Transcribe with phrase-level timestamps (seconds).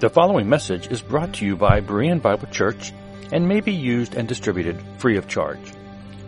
[0.00, 2.94] The following message is brought to you by Berean Bible Church
[3.32, 5.60] and may be used and distributed free of charge.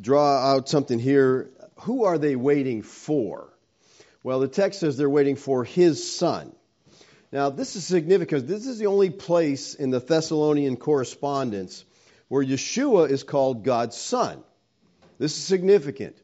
[0.00, 1.50] draw out something here.
[1.80, 3.52] Who are they waiting for?
[4.22, 6.52] Well, the text says they're waiting for his son.
[7.32, 8.46] Now, this is significant.
[8.46, 11.84] This is the only place in the Thessalonian correspondence
[12.28, 14.44] where Yeshua is called God's son.
[15.20, 16.16] This is significant.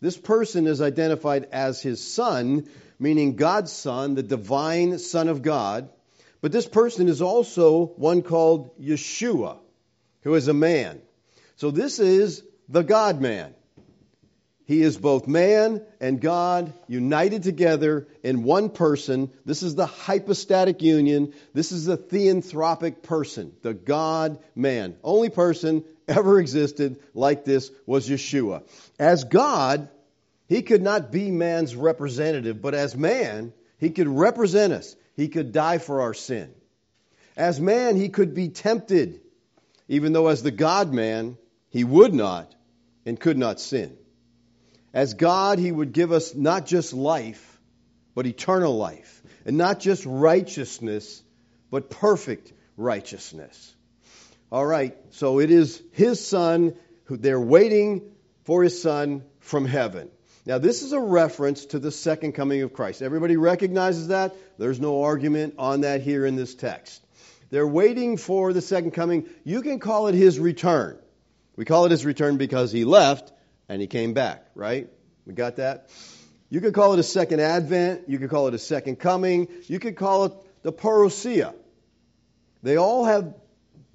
[0.00, 2.66] This person is identified as his son,
[2.98, 5.90] meaning God's son, the divine son of God.
[6.40, 9.58] But this person is also one called Yeshua,
[10.22, 11.02] who is a man.
[11.56, 13.54] So this is the God man.
[14.64, 19.30] He is both man and God united together in one person.
[19.44, 21.34] This is the hypostatic union.
[21.52, 24.96] This is the theanthropic person, the God man.
[25.04, 28.62] Only person ever existed like this was Yeshua.
[28.98, 29.88] As God,
[30.48, 34.96] he could not be man's representative, but as man, he could represent us.
[35.16, 36.52] He could die for our sin.
[37.36, 39.20] As man, he could be tempted,
[39.88, 41.38] even though as the God man,
[41.70, 42.54] he would not
[43.06, 43.96] and could not sin.
[44.92, 47.60] As God, he would give us not just life,
[48.14, 49.22] but eternal life.
[49.46, 51.22] And not just righteousness,
[51.70, 53.74] but perfect righteousness.
[54.52, 56.74] All right, so it is his son
[57.04, 58.02] who they're waiting
[58.44, 60.10] for his son from heaven.
[60.44, 63.02] Now, this is a reference to the second coming of Christ.
[63.02, 64.34] Everybody recognizes that?
[64.58, 67.04] There's no argument on that here in this text.
[67.50, 69.28] They're waiting for the second coming.
[69.44, 70.98] You can call it his return.
[71.56, 73.32] We call it his return because he left
[73.68, 74.88] and he came back, right?
[75.26, 75.90] We got that?
[76.48, 78.08] You could call it a second advent.
[78.08, 79.46] You could call it a second coming.
[79.66, 80.32] You could call it
[80.62, 81.54] the parousia.
[82.62, 83.34] They all have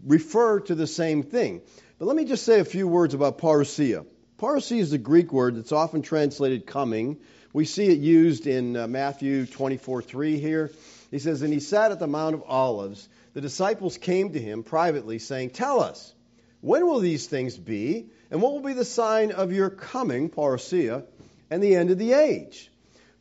[0.05, 1.61] refer to the same thing.
[1.97, 4.05] But let me just say a few words about parousia.
[4.37, 7.17] Parousia is the Greek word that's often translated coming.
[7.53, 10.71] We see it used in uh, Matthew 24 3 here.
[11.09, 13.07] He says, And he sat at the Mount of Olives.
[13.33, 16.13] The disciples came to him privately, saying, Tell us,
[16.61, 18.07] when will these things be?
[18.29, 21.05] And what will be the sign of your coming, parousia,
[21.49, 22.69] and the end of the age?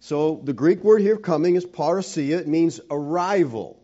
[0.01, 2.39] So the Greek word here, coming, is parousia.
[2.41, 3.81] It means arrival.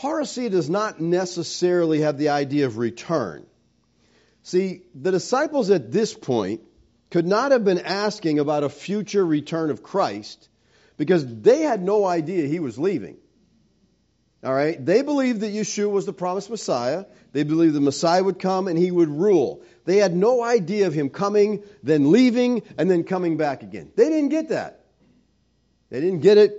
[0.00, 3.44] Parousia does not necessarily have the idea of return.
[4.42, 6.62] See, the disciples at this point
[7.10, 10.48] could not have been asking about a future return of Christ
[10.96, 13.18] because they had no idea he was leaving.
[14.42, 14.82] All right?
[14.82, 17.04] They believed that Yeshua was the promised Messiah.
[17.32, 19.62] They believed the Messiah would come and he would rule.
[19.84, 23.92] They had no idea of him coming, then leaving, and then coming back again.
[23.96, 24.84] They didn't get that.
[25.90, 26.54] They didn't get it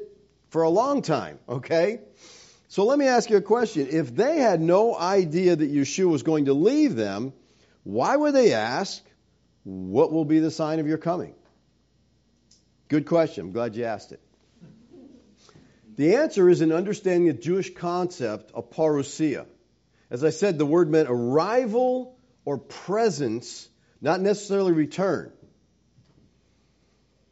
[0.50, 2.02] for a long time, okay?
[2.72, 3.90] So let me ask you a question.
[3.92, 7.34] If they had no idea that Yeshua was going to leave them,
[7.84, 9.04] why would they ask,
[9.66, 11.36] What will be the sign of your coming?
[12.88, 13.48] Good question.
[13.48, 14.22] I'm glad you asked it.
[15.98, 19.48] The answer is in understanding the Jewish concept of parousia.
[20.10, 22.16] As I said, the word meant arrival
[22.46, 23.68] or presence,
[24.00, 25.34] not necessarily return.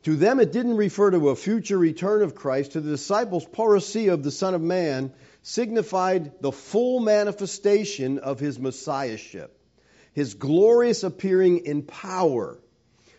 [0.03, 2.71] To them, it didn't refer to a future return of Christ.
[2.73, 5.11] To the disciples, parousia of the Son of Man
[5.41, 9.57] signified the full manifestation of his messiahship,
[10.13, 12.57] his glorious appearing in power.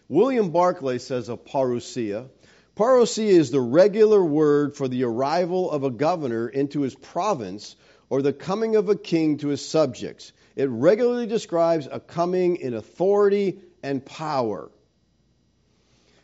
[0.09, 2.29] William Barclay says of parousia,
[2.77, 7.77] Parousia is the regular word for the arrival of a governor into his province
[8.09, 10.33] or the coming of a king to his subjects.
[10.57, 14.71] It regularly describes a coming in authority and power.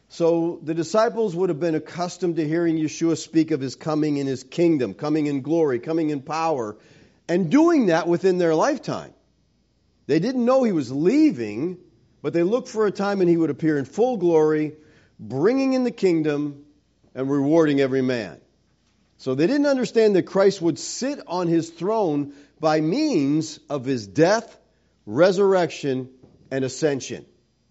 [0.08, 4.26] So the disciples would have been accustomed to hearing Yeshua speak of his coming in
[4.26, 6.76] his kingdom, coming in glory, coming in power,
[7.29, 9.12] and doing that within their lifetime.
[10.06, 11.79] They didn't know he was leaving,
[12.23, 14.75] but they looked for a time when he would appear in full glory,
[15.19, 16.64] bringing in the kingdom
[17.14, 18.41] and rewarding every man.
[19.19, 24.06] So they didn't understand that Christ would sit on his throne by means of his
[24.06, 24.56] death,
[25.05, 26.11] resurrection,
[26.50, 27.26] and ascension.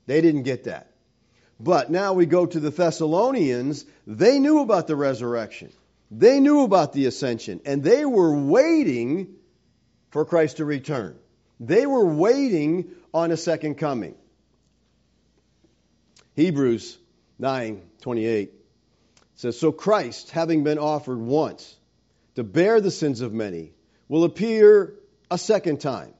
[0.06, 0.92] They didn't get that.
[1.60, 3.86] But now we go to the Thessalonians.
[4.06, 5.72] They knew about the resurrection.
[6.12, 7.62] They knew about the ascension.
[7.66, 9.36] And they were waiting
[10.10, 11.18] for Christ to return.
[11.60, 14.16] They were waiting on a second coming.
[16.36, 16.98] Hebrews
[17.40, 18.50] 9:28
[19.36, 21.78] says so Christ having been offered once
[22.36, 23.74] to bear the sins of many
[24.08, 24.94] will appear
[25.32, 26.14] a second time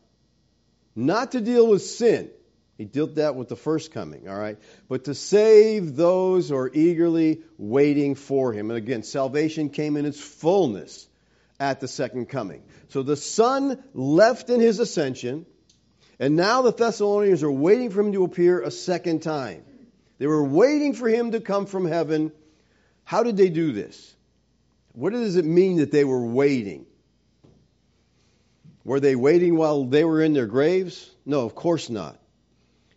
[0.96, 2.30] not to deal with sin
[2.78, 4.58] he dealt that with the first coming, all right?
[4.90, 8.70] But to save those who are eagerly waiting for him.
[8.70, 11.08] And again, salvation came in its fullness
[11.58, 12.64] at the second coming.
[12.90, 15.46] So the Son left in his ascension,
[16.20, 19.64] and now the Thessalonians are waiting for him to appear a second time.
[20.18, 22.34] They were waiting for him to come from heaven.
[23.06, 24.14] How did they do this?
[24.92, 26.86] What does it mean that they were waiting?
[28.84, 31.10] Were they waiting while they were in their graves?
[31.26, 32.20] No, of course not.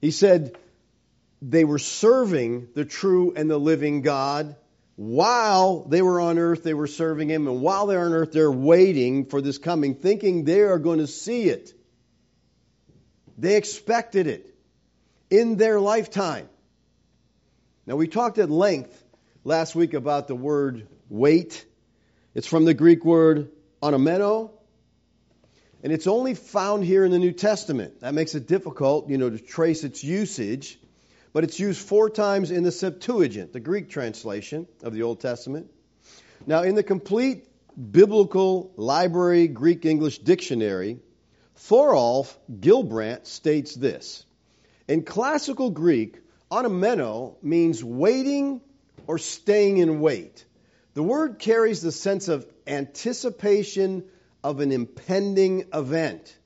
[0.01, 0.57] He said
[1.43, 4.57] they were serving the true and the living God.
[4.97, 7.47] While they were on earth, they were serving Him.
[7.47, 11.07] And while they're on earth, they're waiting for this coming, thinking they are going to
[11.07, 11.73] see it.
[13.37, 14.53] They expected it
[15.31, 16.49] in their lifetime.
[17.87, 19.05] Now, we talked at length
[19.45, 21.65] last week about the word wait.
[22.35, 23.51] It's from the Greek word
[23.83, 24.51] anameno,
[25.83, 28.01] and it's only found here in the New Testament.
[28.01, 30.79] That makes it difficult, you know, to trace its usage.
[31.33, 35.71] But it's used four times in the Septuagint, the Greek translation of the Old Testament.
[36.47, 37.47] Now, in the complete
[37.93, 40.99] biblical library Greek English dictionary,
[41.57, 44.25] Thoralf Gilbrant states this
[44.89, 46.19] In classical Greek,
[46.51, 48.61] anameno means waiting
[49.07, 50.45] or staying in wait.
[50.95, 54.05] The word carries the sense of anticipation
[54.43, 56.37] of an impending event.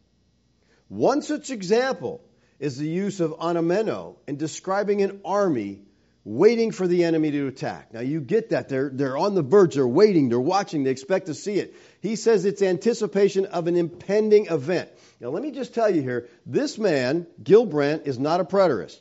[0.89, 2.23] One such example
[2.59, 5.83] is the use of anameno in describing an army
[6.25, 7.93] waiting for the enemy to attack.
[7.93, 8.69] Now you get that.
[8.69, 11.75] They're, they're on the verge, they're waiting, they're watching, they expect to see it.
[12.01, 14.91] He says it's anticipation of an impending event.
[15.21, 19.01] Now let me just tell you here, this man, Gilbrant, is not a preterist.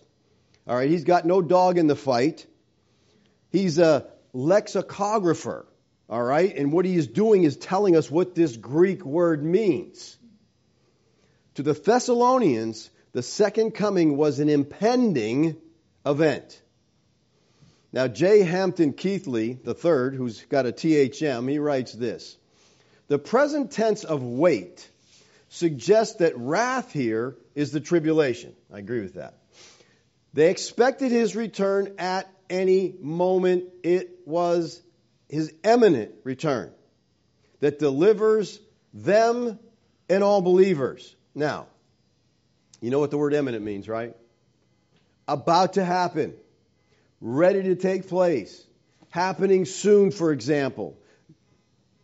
[0.68, 2.46] All right, he's got no dog in the fight.
[3.52, 5.66] He's a lexicographer.
[6.12, 6.54] All right?
[6.56, 10.18] And what he is doing is telling us what this Greek word means.
[11.56, 15.56] To the Thessalonians, the second coming was an impending
[16.06, 16.62] event.
[17.94, 18.44] Now, J.
[18.44, 22.38] Hampton Keathley III, who's got a THM, he writes this
[23.08, 24.90] The present tense of wait
[25.48, 28.54] suggests that wrath here is the tribulation.
[28.74, 29.36] I agree with that.
[30.34, 33.66] They expected his return at any moment.
[33.84, 34.82] It was
[35.32, 36.72] his imminent return
[37.62, 38.60] that delivers
[38.94, 39.58] them
[40.10, 41.16] and all believers.
[41.34, 41.68] Now,
[42.82, 44.14] you know what the word imminent means, right?
[45.28, 46.34] About to happen,
[47.22, 48.62] ready to take place,
[49.10, 50.98] happening soon, for example.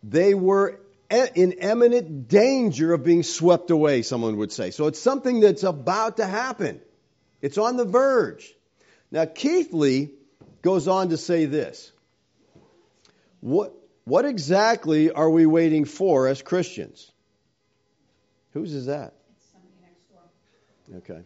[0.04, 0.80] They were
[1.10, 4.72] in imminent danger of being swept away, someone would say.
[4.72, 6.80] So it's something that's about to happen.
[7.42, 8.54] It's on the verge.
[9.12, 10.12] Now, Keathley
[10.62, 11.92] goes on to say this
[13.42, 17.12] what, what exactly are we waiting for as Christians?
[18.54, 19.14] Whose is that?
[20.96, 21.22] Okay.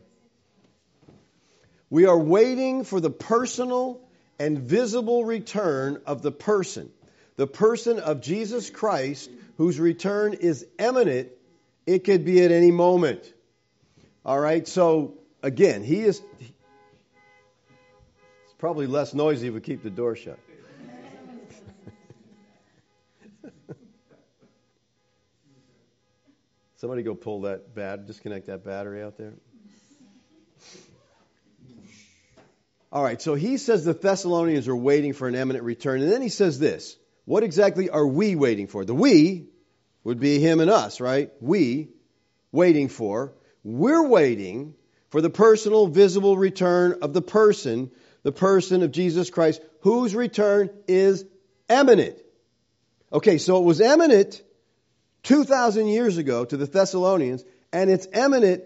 [1.90, 4.02] We are waiting for the personal
[4.40, 6.90] and visible return of the person,
[7.36, 11.30] the person of Jesus Christ, whose return is imminent.
[11.86, 13.22] It could be at any moment.
[14.26, 16.22] All right, so again, he is.
[16.40, 16.52] It's
[18.58, 20.40] probably less noisy if we keep the door shut.
[26.82, 29.36] Somebody go pull that bat, disconnect that battery out there.
[32.92, 36.02] All right, so he says the Thessalonians are waiting for an imminent return.
[36.02, 38.84] And then he says this What exactly are we waiting for?
[38.84, 39.46] The we
[40.04, 41.30] would be him and us, right?
[41.40, 41.90] We
[42.52, 43.36] waiting for.
[43.64, 44.74] We're waiting
[45.12, 47.92] for the personal, visible return of the person
[48.24, 51.26] the person of Jesus Christ, whose return is
[51.70, 52.18] imminent.
[53.14, 54.42] Okay, so it was imminent
[55.24, 58.64] 2,000 years ago to the Thessalonians, and it's imminent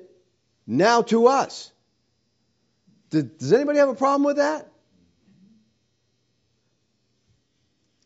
[0.65, 1.71] now to us.
[3.09, 4.67] Does anybody have a problem with that?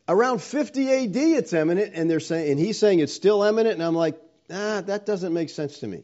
[0.07, 3.83] Around 50 AD, it's imminent, and they're saying, and he's saying it's still imminent, and
[3.83, 4.19] I'm like,
[4.51, 6.03] ah, that doesn't make sense to me.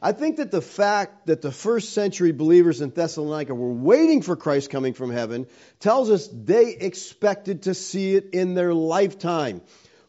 [0.00, 4.36] I think that the fact that the first century believers in Thessalonica were waiting for
[4.36, 5.48] Christ coming from heaven
[5.80, 9.60] tells us they expected to see it in their lifetime.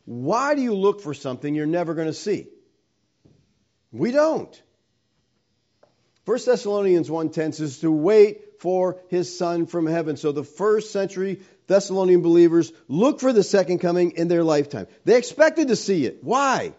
[0.10, 2.48] Why do you look for something you're never going to see?
[3.92, 4.60] We don't.
[6.26, 10.18] 1 Thessalonians 1:10 says to wait for his son from heaven.
[10.18, 14.88] So the first century Thessalonian believers look for the second coming in their lifetime.
[15.06, 16.24] They expected to see it.
[16.24, 16.74] Why?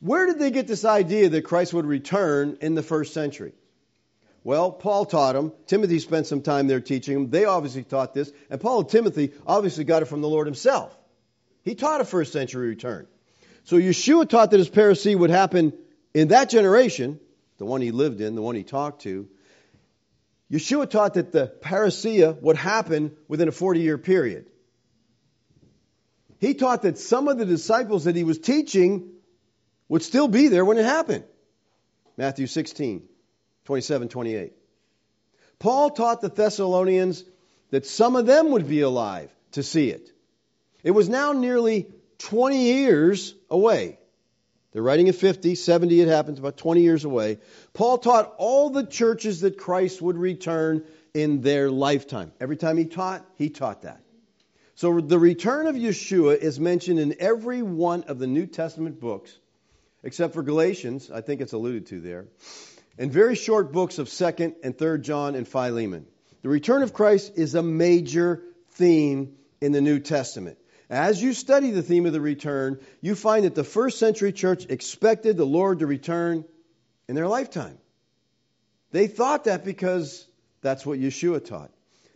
[0.00, 3.54] Where did they get this idea that Christ would return in the first century?
[4.44, 5.54] Well, Paul taught them.
[5.66, 7.30] Timothy spent some time there teaching them.
[7.30, 8.30] They obviously taught this.
[8.50, 10.94] And Paul and Timothy obviously got it from the Lord himself.
[11.62, 13.06] He taught a first century return.
[13.64, 15.72] So Yeshua taught that his parousia would happen
[16.12, 17.20] in that generation,
[17.58, 19.28] the one he lived in, the one he talked to.
[20.50, 24.46] Yeshua taught that the parousia would happen within a 40 year period.
[26.40, 29.10] He taught that some of the disciples that he was teaching
[29.88, 31.24] would still be there when it happened.
[32.16, 33.08] Matthew 16,
[33.64, 34.52] 27, 28.
[35.60, 37.24] Paul taught the Thessalonians
[37.70, 40.11] that some of them would be alive to see it.
[40.82, 41.86] It was now nearly
[42.18, 43.98] 20 years away.
[44.72, 47.38] They're writing at 50, 70 it happens, about 20 years away.
[47.74, 52.32] Paul taught all the churches that Christ would return in their lifetime.
[52.40, 54.02] Every time he taught, he taught that.
[54.74, 59.38] So the return of Yeshua is mentioned in every one of the New Testament books
[60.02, 62.26] except for Galatians, I think it's alluded to there,
[62.98, 66.06] and very short books of 2nd and 3rd John and Philemon.
[66.42, 70.58] The return of Christ is a major theme in the New Testament.
[70.92, 74.66] As you study the theme of the return, you find that the first century church
[74.68, 76.44] expected the Lord to return
[77.08, 77.78] in their lifetime.
[78.90, 80.26] They thought that because
[80.60, 81.70] that's what Yeshua taught.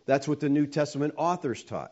[0.05, 1.91] That's what the New Testament authors taught.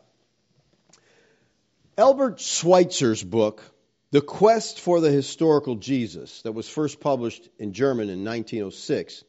[1.97, 3.63] Albert Schweitzer's book,
[4.11, 9.23] the Quest for the Historical Jesus, that was first published in German in 1906,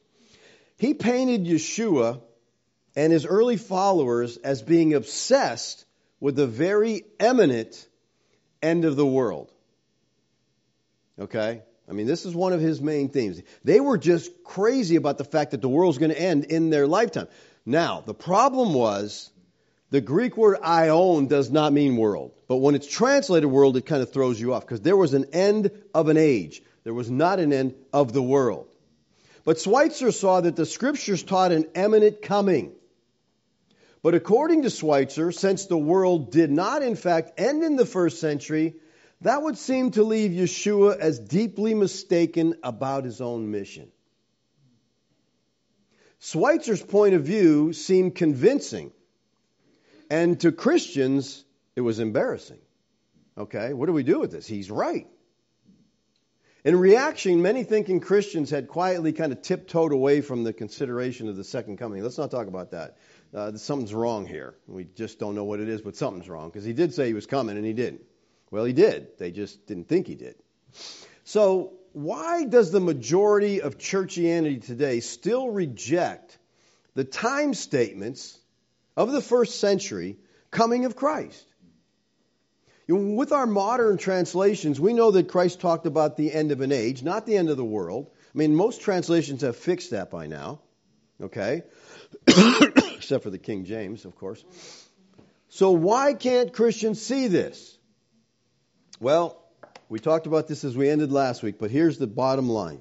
[0.77, 2.21] he painted Yeshua
[2.95, 5.87] and his early followers as being obsessed
[6.21, 7.87] with the very imminent
[8.63, 9.53] end of the world.
[11.19, 11.63] Okay?
[11.89, 13.43] I mean, this is one of his main themes.
[13.65, 16.87] They were just crazy about the fact that the world's going to end in their
[16.87, 17.29] lifetime.
[17.65, 19.31] Now, the problem was
[19.91, 22.33] the Greek word aion does not mean world.
[22.49, 25.27] But when it's translated world, it kind of throws you off because there was an
[25.33, 26.63] end of an age.
[26.85, 28.69] There was not an end of the world.
[29.45, 32.73] But Schweitzer saw that the scriptures taught an imminent coming.
[34.07, 38.21] But according to Schweitzer, since the world did not in fact end in the first
[38.21, 38.77] century,
[39.23, 43.91] that would seem to leave Yeshua as deeply mistaken about his own mission.
[46.21, 48.93] Schweitzer's point of view seemed convincing
[50.09, 51.45] and to Christians,
[51.75, 52.61] it was embarrassing.
[53.37, 54.47] Okay, what do we do with this?
[54.47, 55.09] He's right.
[56.65, 61.37] In reaction, many thinking Christians had quietly kind of tiptoed away from the consideration of
[61.37, 62.05] the second coming.
[62.05, 62.99] Let's not talk about that.
[63.35, 64.55] Uh, something's wrong here.
[64.67, 67.15] We just don't know what it is, but something's wrong because he did say he
[67.15, 68.03] was coming and he didn't.
[68.51, 69.19] Well, he did.
[69.19, 70.37] They just didn't think he did.
[71.25, 76.39] So, why does the majority of churchianity today still reject
[76.97, 78.39] the time statements
[78.97, 80.17] of the first century
[80.51, 81.45] coming of Christ.
[82.89, 87.03] With our modern translations, we know that Christ talked about the end of an age,
[87.03, 88.11] not the end of the world.
[88.35, 90.61] I mean, most translations have fixed that by now,
[91.21, 91.63] okay?
[93.07, 94.45] Except for the King James, of course.
[95.49, 97.79] So, why can't Christians see this?
[98.99, 99.41] Well,
[99.89, 102.81] we talked about this as we ended last week, but here's the bottom line.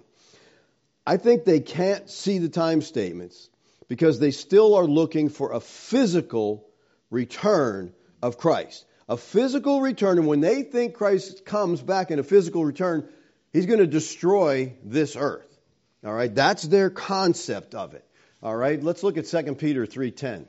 [1.06, 3.52] I think they can't see the time statements
[3.88, 6.66] because they still are looking for a physical
[7.12, 8.84] return of Christ.
[9.08, 13.08] A physical return, and when they think Christ comes back in a physical return,
[13.54, 15.56] he's going to destroy this earth.
[16.04, 18.04] All right, that's their concept of it.
[18.46, 20.46] All right, let's look at 2 Peter 3:10.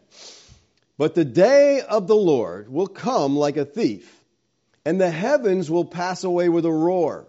[0.99, 4.23] But the day of the Lord will come like a thief,
[4.85, 7.27] and the heavens will pass away with a roar,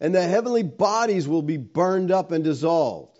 [0.00, 3.18] and the heavenly bodies will be burned up and dissolved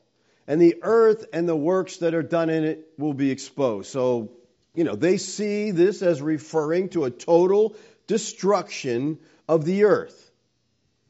[0.49, 3.91] and the earth and the works that are done in it will be exposed.
[3.91, 4.33] So,
[4.75, 7.77] you know, they see this as referring to a total
[8.07, 10.31] destruction of the earth.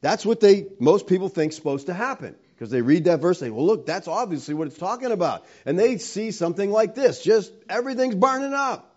[0.01, 2.35] That's what they most people think is supposed to happen.
[2.59, 5.47] Because they read that verse, they say, well, look, that's obviously what it's talking about.
[5.65, 8.97] And they see something like this just everything's burning up.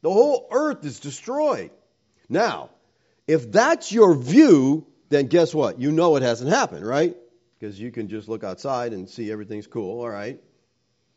[0.00, 1.70] The whole earth is destroyed.
[2.30, 2.70] Now,
[3.26, 5.78] if that's your view, then guess what?
[5.78, 7.14] You know it hasn't happened, right?
[7.60, 10.40] Because you can just look outside and see everything's cool, all right?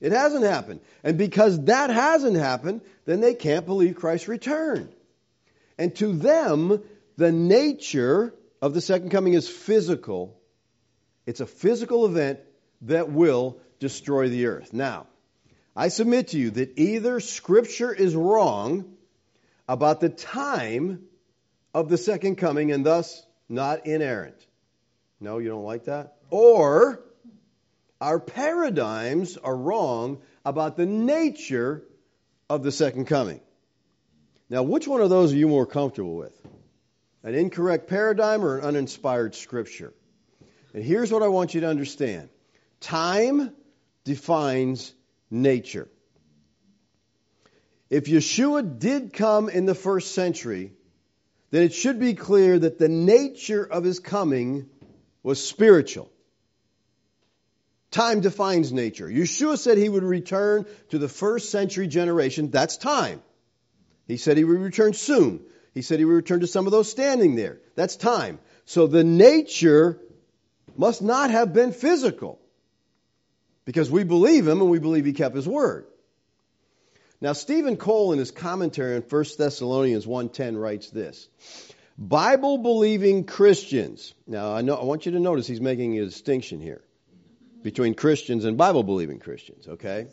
[0.02, 0.82] It hasn't happened.
[1.06, 4.94] And because that hasn't happened, then they can't believe Christ returned.
[5.78, 6.84] And to them,
[7.16, 10.37] the nature of the second coming is physical.
[11.28, 12.40] It's a physical event
[12.84, 14.74] that will destroy the earth.
[14.74, 15.08] Now,
[15.76, 18.96] I submit to you that either Scripture is wrong
[19.68, 21.04] about the time
[21.74, 24.48] of the second coming and thus not inerrant.
[25.20, 26.16] No, you don't like that?
[26.30, 27.04] Or
[28.00, 31.84] our paradigms are wrong about the nature
[32.50, 33.42] of the second coming.
[34.50, 36.34] Now, which one of those are you more comfortable with?
[37.24, 39.94] An incorrect paradigm or an uninspired scripture?
[40.74, 42.30] And here's what I want you to understand
[42.80, 43.52] time
[44.04, 44.94] defines
[45.30, 45.88] nature.
[47.90, 50.74] If Yeshua did come in the first century,
[51.52, 54.70] then it should be clear that the nature of his coming
[55.24, 56.12] was spiritual.
[57.90, 59.08] Time defines nature.
[59.08, 62.52] Yeshua said he would return to the first century generation.
[62.52, 63.22] That's time.
[64.08, 65.42] He said he would return soon.
[65.74, 67.60] He said he would return to some of those standing there.
[67.76, 68.40] That's time.
[68.66, 70.02] So the nature
[70.78, 72.40] must not have been physical
[73.66, 75.86] because we believe him and we believe he kept his word.
[77.20, 81.28] Now Steven Cole in his commentary on 1 Thessalonians 1:10 writes this.
[81.98, 84.14] Bible believing Christians.
[84.28, 86.84] Now I know I want you to notice he's making a distinction here
[87.64, 90.08] between Christians and Bible believing Christians, okay?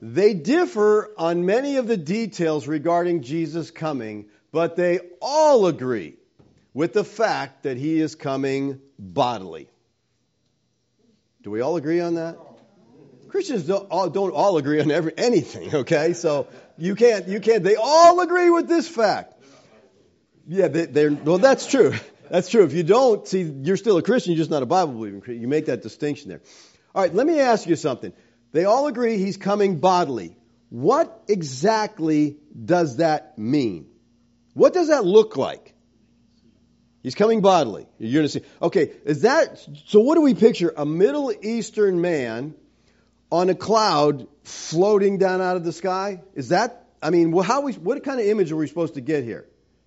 [0.00, 6.16] They differ on many of the details regarding Jesus coming, but they all agree
[6.72, 9.68] with the fact that he is coming bodily.
[11.42, 12.36] Do we all agree on that?
[13.28, 16.12] Christians don't all, don't all agree on every, anything, okay?
[16.14, 19.34] So you can't, you can't, they all agree with this fact.
[20.46, 21.94] Yeah, they, are well, that's true.
[22.30, 22.64] That's true.
[22.64, 25.42] If you don't, see, you're still a Christian, you're just not a Bible believing Christian.
[25.42, 26.40] You make that distinction there.
[26.94, 28.12] All right, let me ask you something.
[28.52, 30.36] They all agree he's coming bodily.
[30.70, 33.86] What exactly does that mean?
[34.54, 35.74] What does that look like?
[37.02, 37.86] He's coming bodily.
[37.98, 38.42] You're going to see.
[38.60, 40.00] Okay, is that so?
[40.00, 40.72] What do we picture?
[40.76, 42.54] A Middle Eastern man
[43.30, 46.22] on a cloud floating down out of the sky?
[46.34, 46.86] Is that?
[47.00, 49.46] I mean, well, how we, what kind of image are we supposed to get here?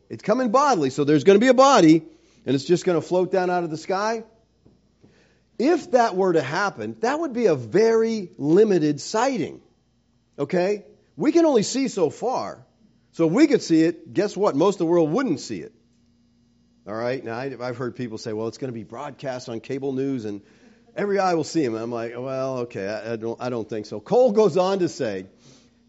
[0.09, 2.03] It's coming bodily, so there's going to be a body
[2.45, 4.23] and it's just going to float down out of the sky?
[5.59, 9.61] If that were to happen, that would be a very limited sighting.
[10.39, 10.85] Okay?
[11.15, 12.65] We can only see so far.
[13.11, 14.55] So if we could see it, guess what?
[14.55, 15.73] Most of the world wouldn't see it.
[16.87, 17.23] All right?
[17.23, 20.41] Now, I've heard people say, well, it's going to be broadcast on cable news and
[20.95, 21.75] every eye will see him.
[21.75, 23.99] I'm like, well, okay, I, don't, I don't think so.
[23.99, 25.27] Cole goes on to say,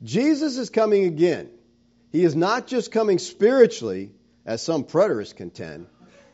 [0.03, 1.49] Jesus is coming again.
[2.11, 4.11] He is not just coming spiritually,
[4.45, 5.87] as some preterists contend,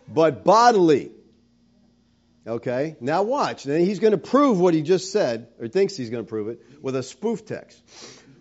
[0.09, 1.12] but bodily.
[2.47, 2.97] Okay?
[3.01, 3.64] Now watch.
[3.64, 6.49] Then he's going to prove what he just said, or thinks he's going to prove
[6.49, 7.81] it, with a spoof text.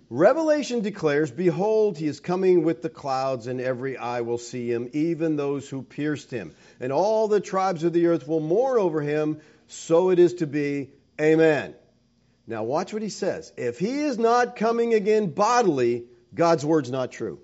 [0.09, 4.89] Revelation declares, Behold, he is coming with the clouds, and every eye will see him,
[4.93, 6.55] even those who pierced him.
[6.79, 9.41] And all the tribes of the earth will mourn over him.
[9.67, 10.91] So it is to be.
[11.19, 11.75] Amen.
[12.45, 13.51] Now watch what he says.
[13.57, 17.39] If he is not coming again bodily, God's word's not true.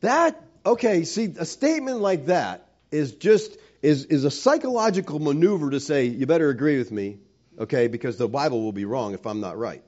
[0.00, 5.80] That okay, see, a statement like that is just is is a psychological maneuver to
[5.80, 7.18] say you better agree with me,
[7.58, 9.82] okay, because the Bible will be wrong if I'm not right.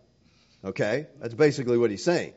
[0.65, 1.07] Okay?
[1.21, 2.33] That's basically what he's saying.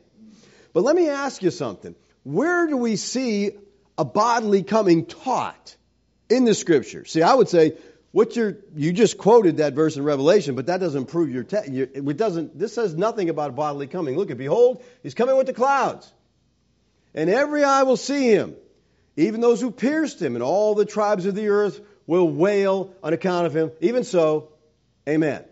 [0.72, 1.94] But let me ask you something.
[2.22, 3.52] Where do we see
[3.98, 5.76] a bodily coming taught
[6.28, 7.04] in the scripture?
[7.04, 7.76] See, I would say
[8.12, 11.70] what you you just quoted that verse in Revelation, but that doesn't prove your, te-
[11.70, 14.16] your it doesn't this says nothing about bodily coming.
[14.16, 16.12] Look behold, he's coming with the clouds
[17.14, 18.56] and every eye will see him,
[19.16, 23.12] even those who pierced him, and all the tribes of the earth will wail on
[23.12, 23.70] account of him.
[23.80, 24.48] Even so,
[25.08, 25.44] amen.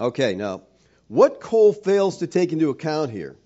[0.00, 0.62] Okay, now,
[1.08, 3.36] what Cole fails to take into account here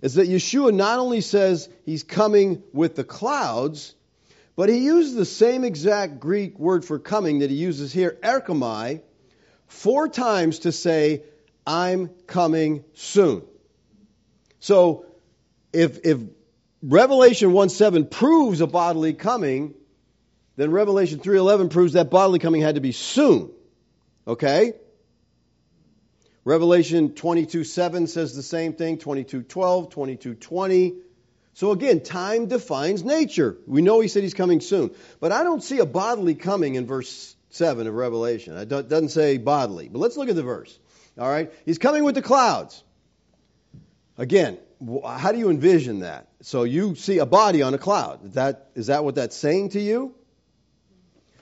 [0.00, 3.94] is that Yeshua not only says he's coming with the clouds,
[4.56, 9.02] but he uses the same exact Greek word for coming that he uses here, erchomai,
[9.66, 11.22] four times to say,
[11.66, 13.42] I'm coming soon.
[14.60, 15.06] So,
[15.72, 16.18] if, if
[16.82, 19.74] Revelation 1 7 proves a bodily coming,
[20.56, 23.50] then Revelation 3.11 proves that bodily coming had to be soon.
[24.28, 24.74] Okay?
[26.44, 30.94] Revelation 22 7 says the same thing, 22 12, 22 20.
[31.54, 33.56] So again, time defines nature.
[33.66, 34.92] We know he said he's coming soon.
[35.18, 38.56] But I don't see a bodily coming in verse 7 of Revelation.
[38.56, 39.88] It doesn't say bodily.
[39.88, 40.78] But let's look at the verse.
[41.18, 41.52] All right?
[41.64, 42.84] He's coming with the clouds.
[44.16, 44.58] Again,
[45.04, 46.28] how do you envision that?
[46.42, 48.24] So you see a body on a cloud.
[48.24, 50.14] Is that, is that what that's saying to you?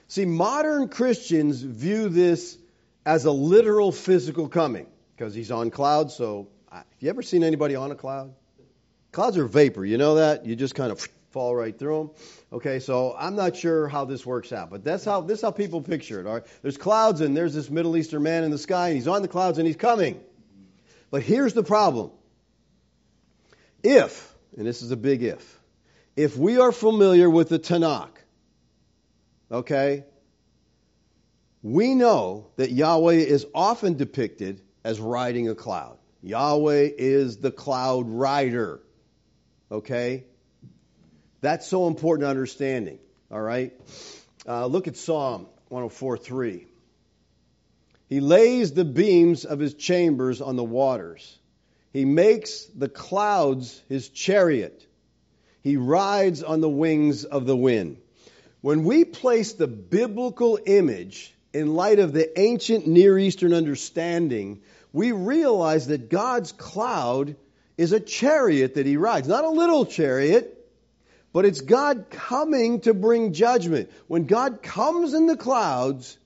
[0.07, 2.57] See, modern Christians view this
[3.07, 6.13] as a literal physical coming because he's on clouds.
[6.13, 8.33] So, have you ever seen anybody on a cloud?
[9.13, 9.85] Clouds are vapor.
[9.85, 10.45] You know that?
[10.45, 10.99] You just kind of
[11.31, 12.11] fall right through them.
[12.51, 15.51] Okay, so I'm not sure how this works out, but that's how this is how
[15.51, 16.27] people picture it.
[16.27, 19.07] All right, there's clouds and there's this Middle Eastern man in the sky, and he's
[19.07, 20.19] on the clouds and he's coming.
[21.09, 22.11] But here's the problem:
[23.83, 25.59] if, and this is a big if,
[26.17, 28.17] if we are familiar with the Tanakh,
[29.49, 30.03] okay,
[31.73, 35.97] we know that Yahweh is often depicted as riding a cloud.
[36.23, 38.79] Yahweh is the cloud rider.
[39.69, 40.23] Okay?
[41.41, 42.99] That's so important to understanding.
[43.29, 43.73] All right?
[44.47, 46.65] Uh, look at Psalm 104.3.
[48.07, 51.37] He lays the beams of his chambers on the waters.
[51.91, 54.87] He makes the clouds his chariot.
[55.63, 57.97] He rides on the wings of the wind.
[58.61, 64.61] When we place the biblical image in light of the ancient Near Eastern understanding,
[64.93, 67.35] we realize that God's cloud
[67.77, 69.27] is a chariot that he rides.
[69.27, 70.53] Not a little chariot,
[71.33, 73.91] but it's God coming to bring judgment.
[74.07, 76.17] When God comes in the clouds,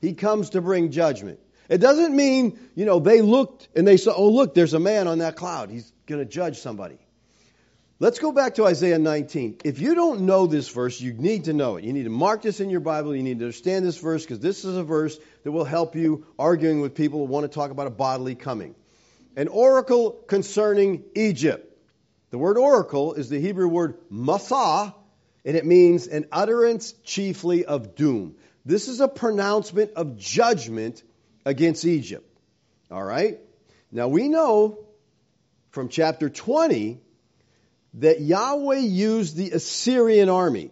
[0.00, 1.40] he comes to bring judgment.
[1.68, 5.08] It doesn't mean, you know, they looked and they saw, oh, look, there's a man
[5.08, 5.70] on that cloud.
[5.70, 6.98] He's going to judge somebody.
[7.98, 9.60] Let's go back to Isaiah 19.
[9.64, 11.84] If you don't know this verse, you need to know it.
[11.84, 13.16] You need to mark this in your Bible.
[13.16, 16.26] You need to understand this verse because this is a verse that will help you
[16.38, 18.74] arguing with people who want to talk about a bodily coming.
[19.34, 21.74] An oracle concerning Egypt.
[22.32, 24.92] The word oracle is the Hebrew word masah,
[25.46, 28.36] and it means an utterance chiefly of doom.
[28.66, 31.02] This is a pronouncement of judgment
[31.46, 32.28] against Egypt.
[32.90, 33.40] All right?
[33.90, 34.84] Now we know
[35.70, 37.00] from chapter 20
[37.96, 40.70] that Yahweh used the Assyrian army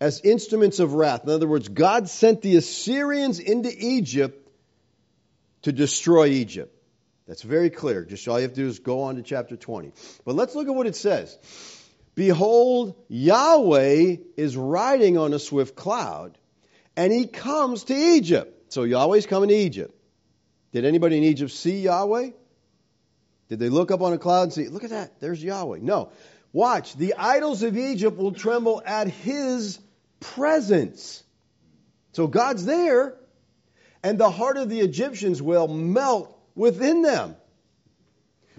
[0.00, 1.24] as instruments of wrath.
[1.24, 4.48] In other words, God sent the Assyrians into Egypt
[5.62, 6.72] to destroy Egypt.
[7.26, 8.04] That's very clear.
[8.04, 9.92] Just all you have to do is go on to chapter 20.
[10.24, 11.36] But let's look at what it says.
[12.14, 16.38] Behold, Yahweh is riding on a swift cloud,
[16.96, 18.72] and he comes to Egypt.
[18.72, 19.92] So Yahweh's coming to Egypt.
[20.72, 22.30] Did anybody in Egypt see Yahweh?
[23.48, 25.78] Did they look up on a cloud and see, look at that, there's Yahweh?
[25.82, 26.10] No.
[26.52, 29.78] Watch, the idols of Egypt will tremble at his
[30.20, 31.22] presence.
[32.12, 33.14] So God's there,
[34.02, 37.36] and the heart of the Egyptians will melt within them.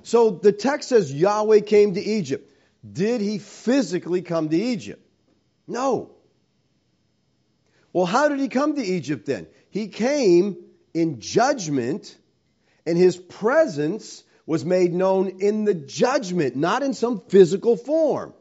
[0.03, 2.51] So the text says Yahweh came to Egypt.
[2.89, 5.03] Did he physically come to Egypt?
[5.67, 6.11] No.
[7.91, 9.47] Well, how did he come to Egypt then?
[9.69, 10.57] He came
[10.93, 12.15] in judgment,
[12.85, 18.33] and his presence was made known in the judgment, not in some physical form.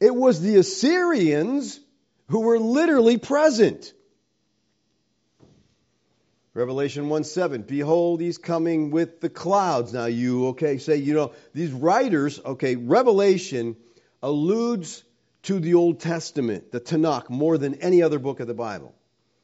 [0.00, 1.80] It was the Assyrians
[2.28, 3.94] who were literally present.
[6.52, 9.92] Revelation 1 7, behold, he's coming with the clouds.
[9.92, 13.76] Now, you, okay, say, you know, these writers, okay, Revelation
[14.20, 15.04] alludes
[15.44, 18.94] to the Old Testament, the Tanakh, more than any other book of the Bible.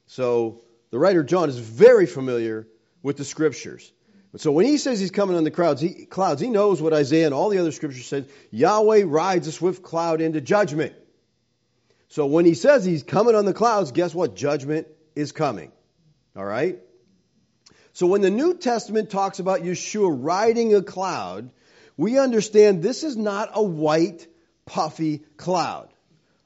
[0.06, 2.66] So, the writer John is very familiar
[3.02, 3.92] with the scriptures.
[4.37, 7.27] So when he says he's coming on the clouds, he, clouds, he knows what Isaiah
[7.27, 8.29] and all the other scriptures said.
[8.51, 10.94] Yahweh rides a swift cloud into judgment.
[12.09, 14.37] So when he says he's coming on the clouds, guess what?
[14.37, 15.72] Judgment is coming.
[16.37, 16.79] All right?
[17.94, 21.51] So when the New Testament talks about Yeshua riding a cloud,
[21.96, 24.27] we understand this is not a white,
[24.66, 25.88] puffy cloud.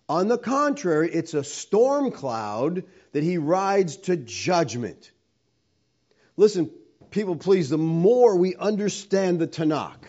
[0.09, 5.11] On the contrary, it's a storm cloud that he rides to judgment.
[6.37, 6.71] Listen,
[7.11, 10.03] people, please, the more we understand the Tanakh,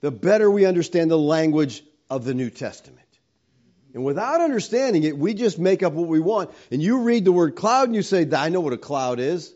[0.00, 2.98] the better we understand the language of the New Testament.
[3.94, 6.50] And without understanding it, we just make up what we want.
[6.70, 9.52] And you read the word cloud and you say, I know what a cloud is,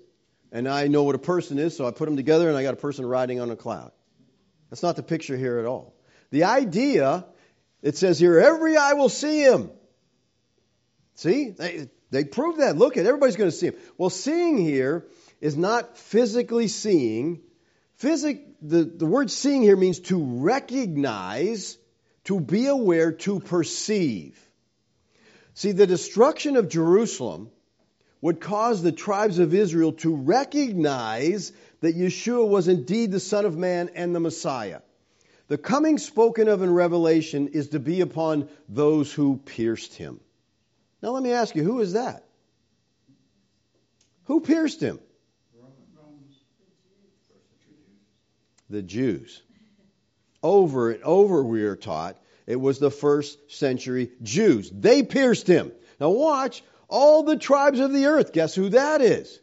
[0.53, 2.75] and I know what a person is, so I put them together and I got
[2.75, 3.93] a person riding on a cloud.
[4.71, 5.95] That's not the picture here at all.
[6.31, 7.25] The idea,
[7.83, 9.71] it says here, every eye will see him.
[11.15, 11.51] See?
[11.51, 12.77] They, they prove that.
[12.77, 13.75] Look at everybody's going to see him.
[13.97, 15.07] Well, seeing here
[15.40, 17.40] is not physically seeing.
[17.96, 21.79] Physic, the, the word seeing here means to recognize,
[22.25, 24.38] to be aware, to perceive.
[25.55, 27.51] See, the destruction of Jerusalem
[28.20, 33.57] would cause the tribes of Israel to recognize that Yeshua was indeed the Son of
[33.57, 34.81] Man and the Messiah.
[35.49, 40.20] The coming spoken of in Revelation is to be upon those who pierced him.
[41.03, 42.25] Now let me ask you, who is that?
[44.25, 44.99] Who pierced him?
[48.71, 49.43] The Jews.
[50.43, 54.71] Over and over we are taught it was the first century Jews.
[54.71, 55.73] They pierced him.
[56.01, 58.33] Now watch, all the tribes of the earth.
[58.33, 59.41] Guess who that is?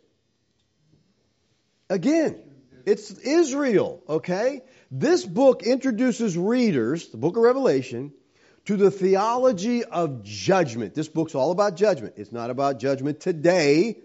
[1.89, 2.41] Again,
[2.85, 4.61] it's Israel, okay?
[4.89, 8.13] This book introduces readers, the book of Revelation,
[8.65, 10.93] to the theology of judgment.
[10.93, 12.13] This book's all about judgment.
[12.17, 13.97] It's not about judgment today,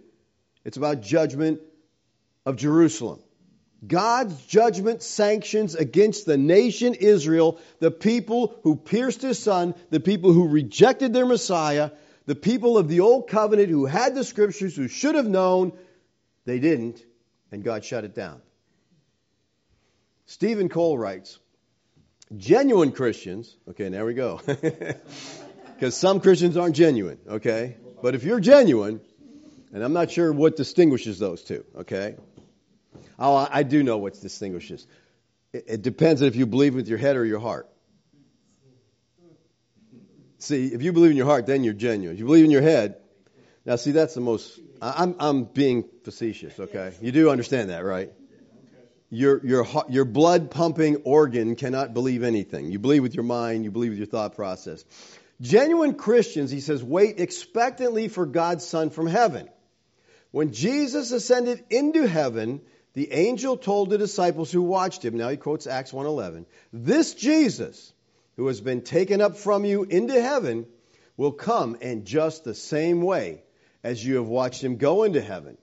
[0.65, 1.61] it's about judgment
[2.45, 3.21] of Jerusalem.
[3.87, 10.33] God's judgment sanctions against the nation Israel, the people who pierced his son, the people
[10.33, 11.93] who rejected their Messiah,
[12.27, 15.73] the people of the old covenant who had the scriptures, who should have known,
[16.45, 17.05] they didn't,
[17.53, 18.43] and God shut it down.
[20.27, 21.39] Steven Cole writes,
[22.37, 24.41] genuine Christians, okay, there we go.
[25.79, 27.77] Because some Christians aren't genuine, okay?
[28.03, 29.01] But if you're genuine,
[29.73, 32.17] and I'm not sure what distinguishes those two, okay?
[33.19, 34.87] Oh, I do know what distinguishes.
[35.53, 37.69] It depends if you believe with your head or your heart.
[40.39, 42.15] See, if you believe in your heart, then you're genuine.
[42.15, 42.97] If you believe in your head,
[43.65, 44.61] now see, that's the most.
[44.81, 46.59] I'm I'm being facetious.
[46.61, 48.13] Okay, you do understand that, right?
[49.11, 52.71] Your your your blood pumping organ cannot believe anything.
[52.71, 53.65] You believe with your mind.
[53.65, 54.85] You believe with your thought process.
[55.41, 59.49] Genuine Christians, he says, wait expectantly for God's Son from heaven.
[60.31, 62.61] When Jesus ascended into heaven,
[62.99, 67.93] the angel told the disciples who watched him, now he quotes Acts 1:11, this Jesus
[68.35, 70.67] who has been taken up from you into heaven
[71.17, 73.45] will come in just the same way
[73.85, 75.57] as you have watched him go into heaven.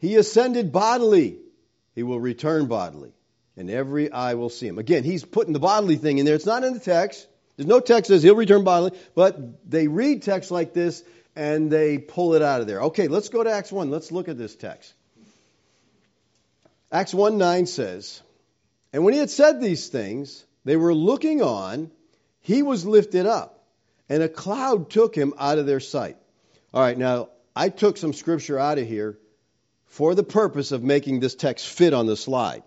[0.00, 1.38] He ascended bodily,
[1.94, 3.14] he will return bodily,
[3.56, 4.78] and every eye will see him.
[4.78, 6.34] Again, he's putting the bodily thing in there.
[6.34, 7.26] It's not in the text.
[7.56, 11.02] There's no text that says he'll return bodily, but they read texts like this
[11.34, 12.82] and they pull it out of there.
[12.82, 13.90] Okay, let's go to Acts 1.
[13.90, 14.92] Let's look at this text.
[16.92, 18.20] Acts 1 9 says,
[18.92, 21.90] And when he had said these things, they were looking on,
[22.40, 23.64] he was lifted up,
[24.10, 26.18] and a cloud took him out of their sight.
[26.74, 29.18] All right, now I took some scripture out of here
[29.86, 32.62] for the purpose of making this text fit on the slide.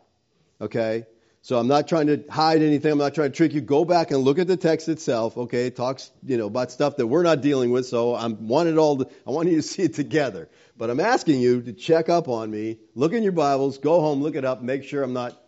[0.59, 1.05] Okay?
[1.45, 2.91] So I'm not trying to hide anything.
[2.91, 3.61] I'm not trying to trick you.
[3.61, 5.37] Go back and look at the text itself.
[5.37, 7.85] Okay, it talks, you know, about stuff that we're not dealing with.
[7.85, 8.97] So I want it all.
[8.97, 10.49] To, I want you to see it together.
[10.75, 12.79] But I'm asking you to check up on me.
[12.95, 13.77] Look in your Bibles.
[13.77, 14.23] Go home.
[14.23, 14.63] Look it up.
[14.63, 15.39] Make sure I'm not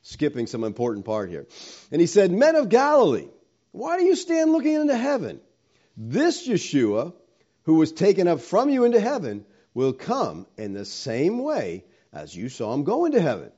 [0.00, 1.46] skipping some important part here.
[1.90, 3.28] And he said, "Men of Galilee,
[3.72, 5.38] why do you stand looking into heaven?
[5.98, 7.12] This Yeshua,
[7.64, 12.34] who was taken up from you into heaven, will come in the same way as
[12.34, 13.52] you saw him go into heaven."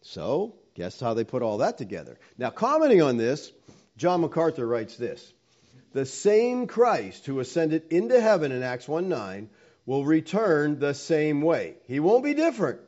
[0.00, 2.18] So Guess how they put all that together.
[2.36, 3.52] Now, commenting on this,
[3.96, 5.32] John MacArthur writes this
[5.92, 9.48] The same Christ who ascended into heaven in Acts 1 9
[9.86, 11.76] will return the same way.
[11.86, 12.80] He won't be different.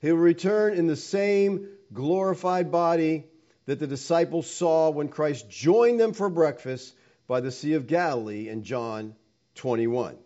[0.00, 3.24] He'll return in the same glorified body
[3.66, 6.94] that the disciples saw when Christ joined them for breakfast
[7.26, 9.14] by the Sea of Galilee in John
[9.54, 10.16] 21.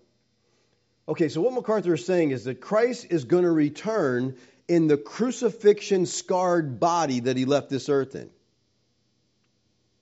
[1.08, 4.36] Okay, so what MacArthur is saying is that Christ is going to return
[4.68, 8.30] in the crucifixion scarred body that he left this earth in?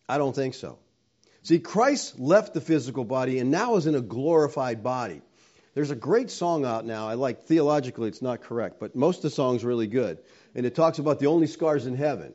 [0.08, 0.78] I don't think so.
[1.42, 5.22] See, Christ left the physical body and now is in a glorified body.
[5.74, 7.08] There's a great song out now.
[7.08, 10.18] I like theologically it's not correct, but most of the song's really good.
[10.54, 12.34] And it talks about the only scars in heaven.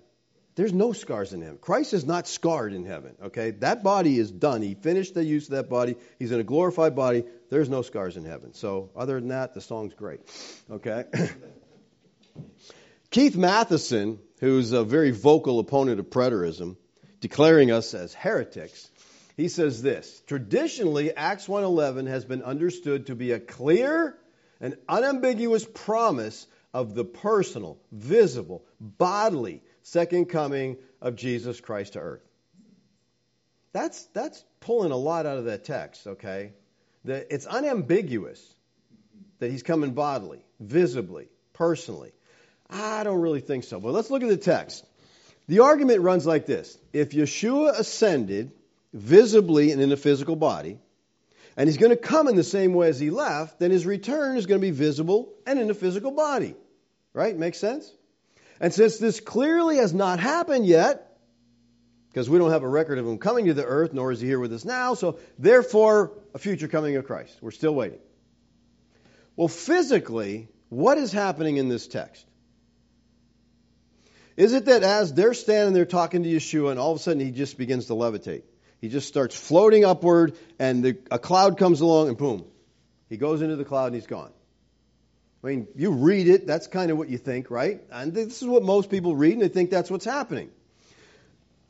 [0.56, 1.58] There's no scars in heaven.
[1.60, 3.52] Christ is not scarred in heaven, okay?
[3.52, 4.62] That body is done.
[4.62, 5.96] He finished the use of that body.
[6.20, 7.24] He's in a glorified body.
[7.50, 8.54] There's no scars in heaven.
[8.54, 10.20] So, other than that, the song's great,
[10.70, 11.06] okay?
[13.10, 16.78] Keith Mathison, who's a very vocal opponent of preterism,
[17.20, 18.89] declaring us as heretics,
[19.38, 24.17] he says this Traditionally, Acts 1:11 has been understood to be a clear
[24.60, 32.24] and unambiguous promise of the personal, visible, bodily second coming of Jesus Christ to earth.
[33.74, 36.54] That's, that's pulling a lot out of that text, okay?
[37.06, 38.41] That it's unambiguous
[39.39, 42.12] that he's coming bodily, visibly, personally.
[42.72, 43.80] I don't really think so.
[43.80, 44.86] But let's look at the text.
[45.48, 48.52] The argument runs like this If Yeshua ascended
[48.94, 50.80] visibly and in a physical body,
[51.58, 54.38] and he's going to come in the same way as he left, then his return
[54.38, 56.56] is going to be visible and in a physical body.
[57.14, 57.38] Right?
[57.38, 57.92] Makes sense?
[58.60, 61.18] And since this clearly has not happened yet,
[62.10, 64.28] because we don't have a record of him coming to the earth, nor is he
[64.28, 67.38] here with us now, so therefore, a future coming of Christ.
[67.42, 68.00] We're still waiting.
[69.36, 72.26] Well, physically, what is happening in this text?
[74.38, 77.20] Is it that as they're standing there talking to Yeshua and all of a sudden
[77.20, 78.44] he just begins to levitate?
[78.80, 82.46] He just starts floating upward and the, a cloud comes along and boom,
[83.10, 84.32] he goes into the cloud and he's gone.
[85.44, 87.82] I mean, you read it, that's kind of what you think, right?
[87.91, 90.52] And this is what most people read and they think that's what's happening.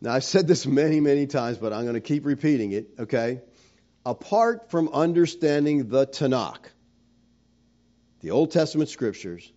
[0.02, 3.42] Now, I've said this many, many times, but I'm going to keep repeating it, okay?
[4.06, 6.66] Apart from understanding the Tanakh,
[8.22, 9.50] the Old Testament scriptures,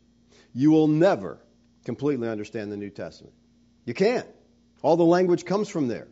[0.53, 1.39] you will never
[1.85, 3.35] completely understand the New Testament.
[3.85, 4.27] You can't.
[4.83, 6.09] All the language comes from there.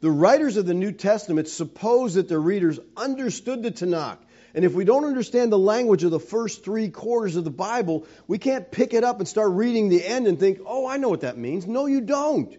[0.00, 4.18] The writers of the New Testament suppose that their readers understood the Tanakh.
[4.54, 8.06] And if we don't understand the language of the first three quarters of the Bible,
[8.26, 11.08] we can't pick it up and start reading the end and think, oh, I know
[11.08, 11.66] what that means.
[11.66, 12.56] No, you don't.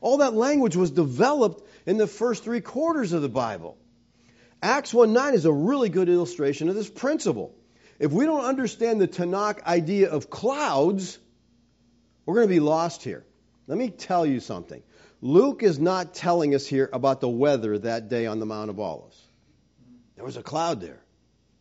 [0.00, 3.76] All that language was developed in the first three quarters of the Bible.
[4.62, 7.54] Acts 1 9 is a really good illustration of this principle.
[7.98, 11.18] If we don't understand the Tanakh idea of clouds,
[12.24, 13.24] we're going to be lost here.
[13.66, 14.82] Let me tell you something.
[15.20, 18.80] Luke is not telling us here about the weather that day on the Mount of
[18.80, 19.20] Olives.
[20.16, 21.00] There was a cloud there.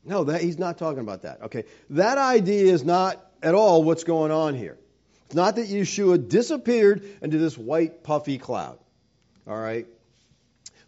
[0.04, 1.44] No, that, he's not talking about that.
[1.44, 4.78] Okay, that idea is not at all what's going on here.
[5.28, 8.80] It's not that Yeshua disappeared into this white puffy cloud.
[9.48, 9.88] All right.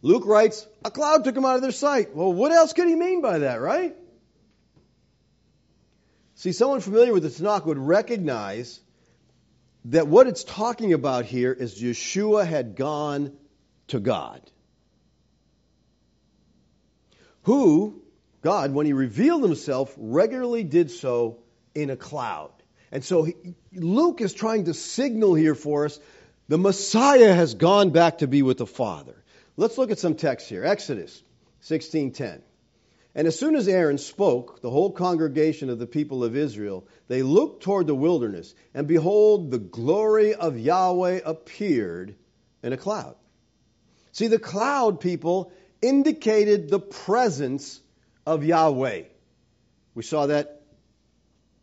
[0.01, 2.13] Luke writes, a cloud took him out of their sight.
[2.13, 3.95] Well, what else could he mean by that, right?
[6.35, 8.81] See, someone familiar with the Tanakh would recognize
[9.85, 13.33] that what it's talking about here is Yeshua had gone
[13.87, 14.41] to God.
[17.43, 18.01] Who,
[18.41, 21.39] God, when he revealed himself, regularly did so
[21.75, 22.51] in a cloud.
[22.91, 23.35] And so he,
[23.73, 25.99] Luke is trying to signal here for us
[26.47, 29.15] the Messiah has gone back to be with the Father.
[29.55, 30.63] Let's look at some text here.
[30.63, 31.21] Exodus
[31.63, 32.41] 16:10.
[33.15, 37.21] And as soon as Aaron spoke, the whole congregation of the people of Israel, they
[37.21, 42.15] looked toward the wilderness, and behold, the glory of Yahweh appeared
[42.63, 43.15] in a cloud.
[44.13, 47.79] See, the cloud, people, indicated the presence
[48.25, 49.03] of Yahweh.
[49.93, 50.61] We saw that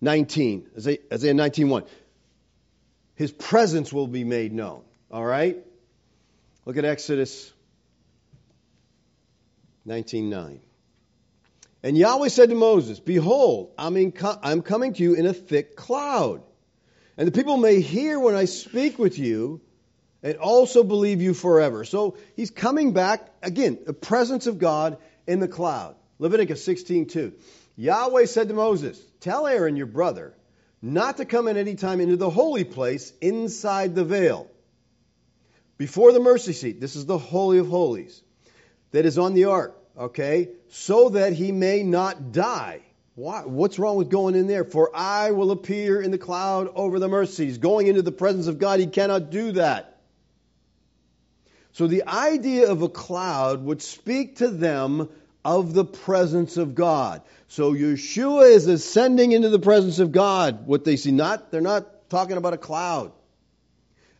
[0.00, 1.86] 19, Isaiah 19.1.
[3.16, 4.82] His presence will be made known.
[5.10, 5.58] All right?
[6.64, 7.52] Look at Exodus
[9.86, 10.60] 19.9.
[11.82, 14.12] And Yahweh said to Moses, Behold, I'm, in,
[14.42, 16.42] I'm coming to you in a thick cloud.
[17.16, 19.60] And the people may hear when I speak with you
[20.22, 21.84] and also believe you forever.
[21.84, 25.96] So he's coming back, again, the presence of God in the cloud.
[26.18, 27.32] Leviticus 16:2.
[27.76, 30.34] Yahweh said to Moses, Tell Aaron your brother
[30.82, 34.50] not to come at any time into the holy place inside the veil.
[35.78, 38.22] Before the mercy seat, this is the Holy of Holies,
[38.90, 42.80] that is on the ark okay, so that he may not die.
[43.14, 43.42] Why?
[43.42, 44.64] What's wrong with going in there?
[44.64, 47.60] For I will appear in the cloud over the mercy seat.
[47.60, 49.98] Going into the presence of God, he cannot do that.
[51.72, 55.08] So the idea of a cloud would speak to them
[55.44, 57.22] of the presence of God.
[57.48, 60.66] So Yeshua is ascending into the presence of God.
[60.66, 63.12] What they see, not they're not talking about a cloud.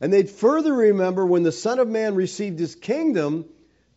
[0.01, 3.47] And they'd further remember when the Son of Man received his kingdom,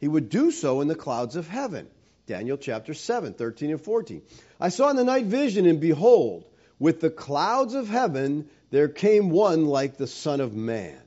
[0.04, 1.88] he would do so in the clouds of heaven.
[2.28, 4.22] Daniel chapter 7, 13 and 14.
[4.60, 6.44] I saw in the night vision, and behold,
[6.78, 11.00] with the clouds of heaven there came one like the Son of Man.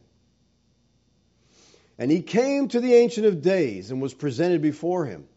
[1.98, 5.28] And he came to the Ancient of Days and was presented before him.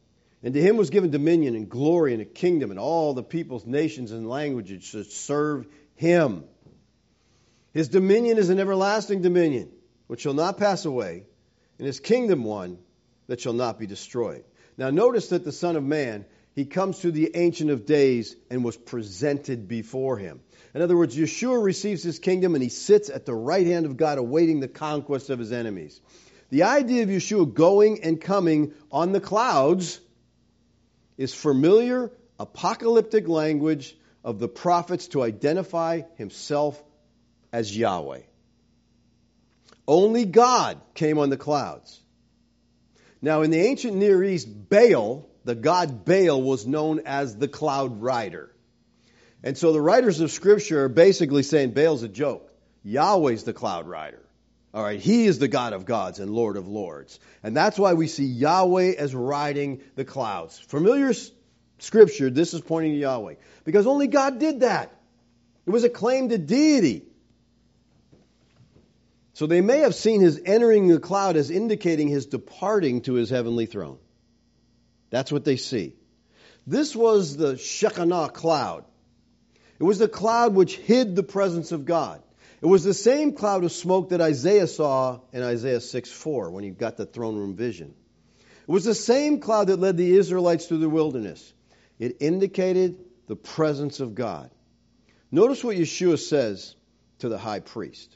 [0.41, 3.65] And to him was given dominion and glory and a kingdom, and all the peoples,
[3.65, 6.45] nations, and languages should serve him.
[7.73, 9.69] His dominion is an everlasting dominion,
[10.07, 11.25] which shall not pass away,
[11.77, 12.77] and his kingdom one
[13.29, 14.43] that shall not be destroyed.
[14.77, 18.63] Now, notice that the Son of Man, he comes to the Ancient of Days and
[18.63, 20.41] was presented before him.
[20.73, 23.97] In other words, Yeshua receives his kingdom and he sits at the right hand of
[23.97, 26.01] God awaiting the conquest of his enemies.
[26.49, 29.99] The idea of Yeshua going and coming on the clouds
[31.17, 36.81] is familiar apocalyptic language of the prophets to identify himself
[37.53, 38.21] as Yahweh.
[39.87, 41.99] Only God came on the clouds.
[43.21, 48.01] Now, in the ancient Near East, Baal, the god Baal, was known as the cloud
[48.01, 48.51] rider.
[49.43, 52.49] And so the writers of Scripture are basically saying Baal's a joke.
[52.83, 54.21] Yahweh's the cloud rider.
[54.73, 57.19] All right, he is the God of gods and Lord of lords.
[57.41, 60.59] And that's why we see Yahweh as riding the clouds.
[60.59, 61.11] Familiar
[61.79, 63.35] scripture, this is pointing to Yahweh.
[63.63, 64.93] Because only God did that.
[65.65, 67.08] It was a claim to deity.
[69.33, 73.29] So they may have seen his entering the cloud as indicating his departing to his
[73.29, 73.99] heavenly throne.
[75.09, 75.95] That's what they see.
[76.67, 78.85] This was the Shekinah cloud.
[79.79, 82.21] It was the cloud which hid the presence of God.
[82.61, 86.63] It was the same cloud of smoke that Isaiah saw in Isaiah 6 4 when
[86.63, 87.93] he got the throne room vision.
[88.67, 91.53] It was the same cloud that led the Israelites through the wilderness.
[91.97, 94.51] It indicated the presence of God.
[95.31, 96.75] Notice what Yeshua says
[97.19, 98.15] to the high priest.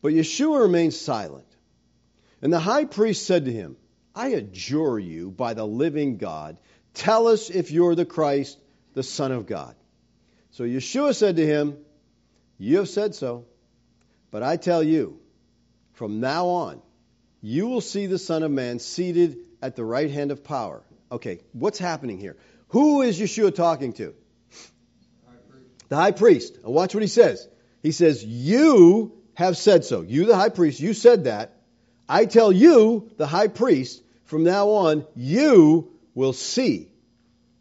[0.00, 1.46] But Yeshua remained silent.
[2.40, 3.76] And the high priest said to him,
[4.14, 6.58] I adjure you by the living God,
[6.94, 8.58] tell us if you're the Christ,
[8.94, 9.74] the Son of God.
[10.52, 11.76] So Yeshua said to him,
[12.58, 13.46] You have said so,
[14.30, 15.20] but I tell you,
[15.92, 16.82] from now on,
[17.40, 20.82] you will see the Son of Man seated at the right hand of power.
[21.10, 22.36] Okay, what's happening here?
[22.68, 24.14] Who is Yeshua talking to?
[25.88, 26.56] The high priest.
[26.56, 27.48] And watch what he says.
[27.82, 30.02] He says, You have said so.
[30.02, 31.54] You, the high priest, you said that.
[32.08, 36.90] I tell you, the high priest, from now on, you will see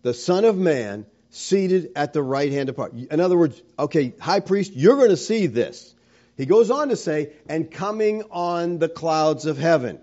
[0.01, 2.89] the Son of Man seated at the right hand of power.
[3.11, 5.93] In other words, okay, high priest, you're going to see this.
[6.35, 9.99] He goes on to say, and coming on the clouds of heaven.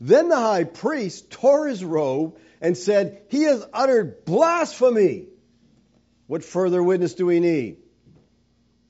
[0.00, 5.26] Then the high priest tore his robe and said, He has uttered blasphemy.
[6.26, 7.76] What further witness do we need?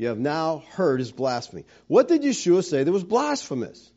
[0.01, 1.67] You have now heard his blasphemy.
[1.87, 3.93] What did Yeshua say that was blasphemous?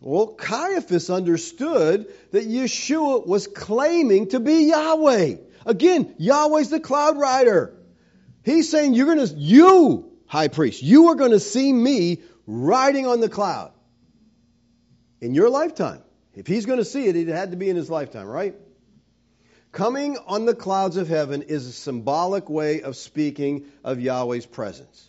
[0.00, 5.36] Well, Caiaphas understood that Yeshua was claiming to be Yahweh.
[5.64, 7.72] Again, Yahweh's the cloud rider.
[8.44, 13.06] He's saying, You're going to, you, high priest, you are going to see me riding
[13.06, 13.70] on the cloud
[15.20, 16.02] in your lifetime.
[16.34, 18.56] If he's going to see it, it had to be in his lifetime, right?
[19.72, 25.08] Coming on the clouds of heaven is a symbolic way of speaking of Yahweh's presence.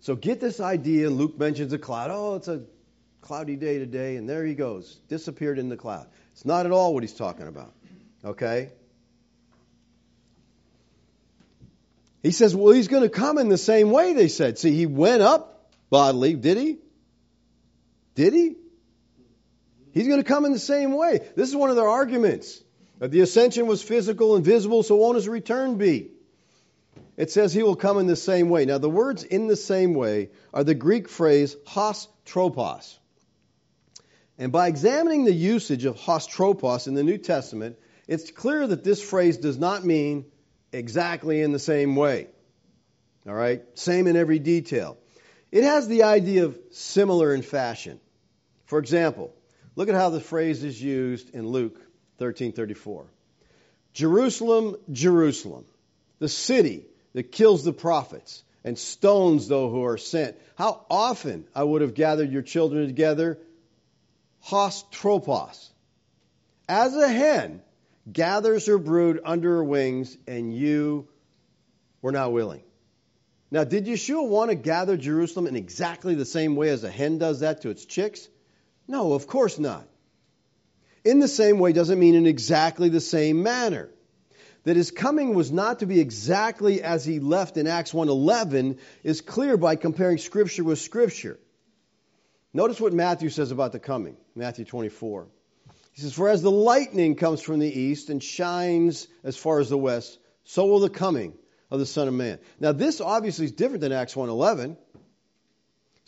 [0.00, 1.10] So get this idea.
[1.10, 2.10] Luke mentions a cloud.
[2.12, 2.62] Oh, it's a
[3.20, 6.06] cloudy day today, and there he goes, disappeared in the cloud.
[6.32, 7.74] It's not at all what he's talking about.
[8.24, 8.70] Okay?
[12.22, 14.58] He says, well, he's going to come in the same way, they said.
[14.58, 16.34] See, he went up bodily.
[16.34, 16.78] Did he?
[18.14, 18.56] Did he?
[19.92, 21.20] He's going to come in the same way.
[21.36, 22.62] This is one of their arguments.
[23.00, 26.10] The ascension was physical and visible, so won't his return be?
[27.16, 28.64] It says he will come in the same way.
[28.64, 32.98] Now, the words in the same way are the Greek phrase hos tropos.
[34.36, 37.76] And by examining the usage of hos tropos in the New Testament,
[38.06, 40.26] it's clear that this phrase does not mean
[40.72, 42.28] exactly in the same way.
[43.26, 43.62] All right?
[43.78, 44.96] Same in every detail.
[45.52, 48.00] It has the idea of similar in fashion.
[48.66, 49.34] For example,
[49.76, 51.80] look at how the phrase is used in Luke
[52.18, 53.04] 13:34.
[53.92, 55.64] Jerusalem, Jerusalem,
[56.18, 60.36] the city that kills the prophets and stones those who are sent.
[60.56, 63.38] How often I would have gathered your children together
[64.40, 65.70] hos tropos.
[66.68, 67.62] As a hen
[68.10, 71.08] gathers her brood under her wings, and you
[72.02, 72.62] were not willing.
[73.50, 77.18] Now, did Yeshua want to gather Jerusalem in exactly the same way as a hen
[77.18, 78.28] does that to its chicks?
[78.86, 79.86] No, of course not.
[81.08, 83.88] In the same way doesn't mean in exactly the same manner.
[84.64, 89.22] That his coming was not to be exactly as he left in Acts 1:11 is
[89.22, 91.40] clear by comparing scripture with scripture.
[92.52, 94.18] Notice what Matthew says about the coming.
[94.34, 95.28] Matthew 24.
[95.92, 99.70] He says, For as the lightning comes from the east and shines as far as
[99.70, 101.32] the west, so will the coming
[101.70, 102.38] of the Son of Man.
[102.60, 104.76] Now, this obviously is different than Acts 1.11.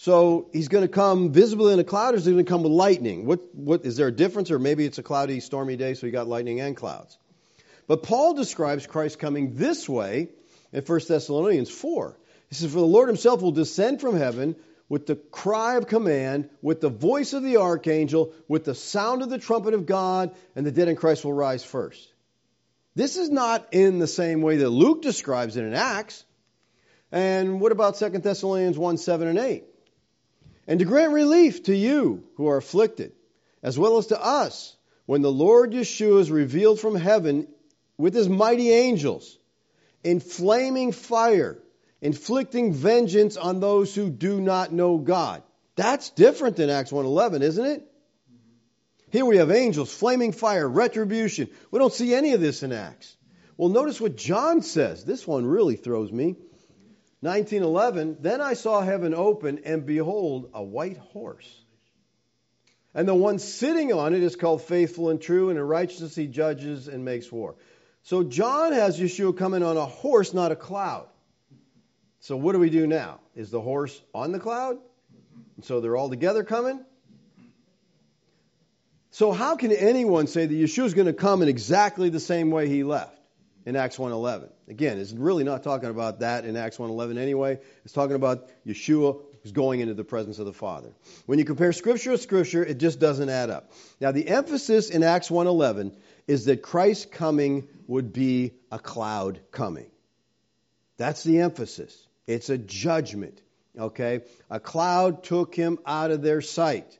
[0.00, 2.62] So he's going to come visibly in a cloud, or is he going to come
[2.62, 3.26] with lightning?
[3.26, 6.10] What, what, is there a difference, or maybe it's a cloudy, stormy day, so he
[6.10, 7.18] got lightning and clouds?
[7.86, 10.30] But Paul describes Christ coming this way
[10.72, 12.16] in 1 Thessalonians 4.
[12.48, 14.56] He says, For the Lord himself will descend from heaven
[14.88, 19.28] with the cry of command, with the voice of the archangel, with the sound of
[19.28, 22.10] the trumpet of God, and the dead in Christ will rise first.
[22.94, 26.24] This is not in the same way that Luke describes it in Acts.
[27.12, 29.64] And what about 2 Thessalonians 1 7 and 8?
[30.70, 33.10] And to grant relief to you who are afflicted,
[33.60, 37.48] as well as to us, when the Lord Yeshua is revealed from heaven
[37.98, 39.36] with his mighty angels
[40.04, 41.58] in flaming fire
[42.00, 45.42] inflicting vengeance on those who do not know God.
[45.74, 47.80] That's different than Acts 1:11, isn't it?
[47.80, 49.10] Mm-hmm.
[49.10, 51.48] Here we have angels, flaming fire, retribution.
[51.72, 53.16] We don't see any of this in Acts.
[53.56, 55.04] Well, notice what John says.
[55.04, 56.36] This one really throws me.
[57.20, 61.48] 1911, then I saw heaven open, and behold, a white horse.
[62.94, 66.26] And the one sitting on it is called faithful and true, and in righteousness he
[66.26, 67.56] judges and makes war.
[68.02, 71.06] So John has Yeshua coming on a horse, not a cloud.
[72.20, 73.20] So what do we do now?
[73.34, 74.78] Is the horse on the cloud?
[75.56, 76.84] And so they're all together coming?
[79.10, 82.50] So how can anyone say that Yeshua is going to come in exactly the same
[82.50, 83.19] way he left?
[83.66, 84.48] In Acts 1:11.
[84.68, 87.58] Again, it's really not talking about that in Acts 1:11 anyway.
[87.84, 90.92] It's talking about Yeshua who's going into the presence of the Father.
[91.26, 93.72] When you compare scripture with scripture, it just doesn't add up.
[94.00, 95.92] Now, the emphasis in Acts 1:11
[96.26, 99.90] is that Christ's coming would be a cloud coming.
[100.96, 102.06] That's the emphasis.
[102.26, 103.40] It's a judgment,
[103.78, 104.20] okay?
[104.50, 106.98] A cloud took him out of their sight.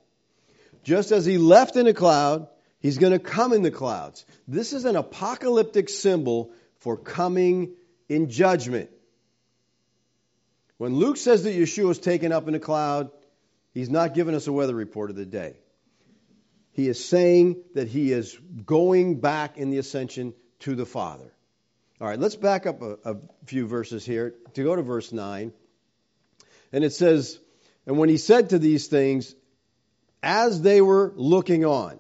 [0.83, 2.49] Just as he left in a cloud,
[2.81, 4.25] he's going to come in the clouds.
[4.49, 7.75] This is an apocalyptic symbol for coming
[8.09, 8.91] in judgment.
[10.79, 13.11] When Luke says that Yeshua is taken up in a cloud,
[13.73, 15.57] he's not giving us a weather report of the day.
[16.73, 21.33] He is saying that he is going back in the ascension to the Father.
[22.01, 25.53] All right, let's back up a, a few verses here to go to verse 9.
[26.73, 27.39] And it says,
[27.87, 29.35] And when he said to these things,
[30.23, 31.99] as they were looking on.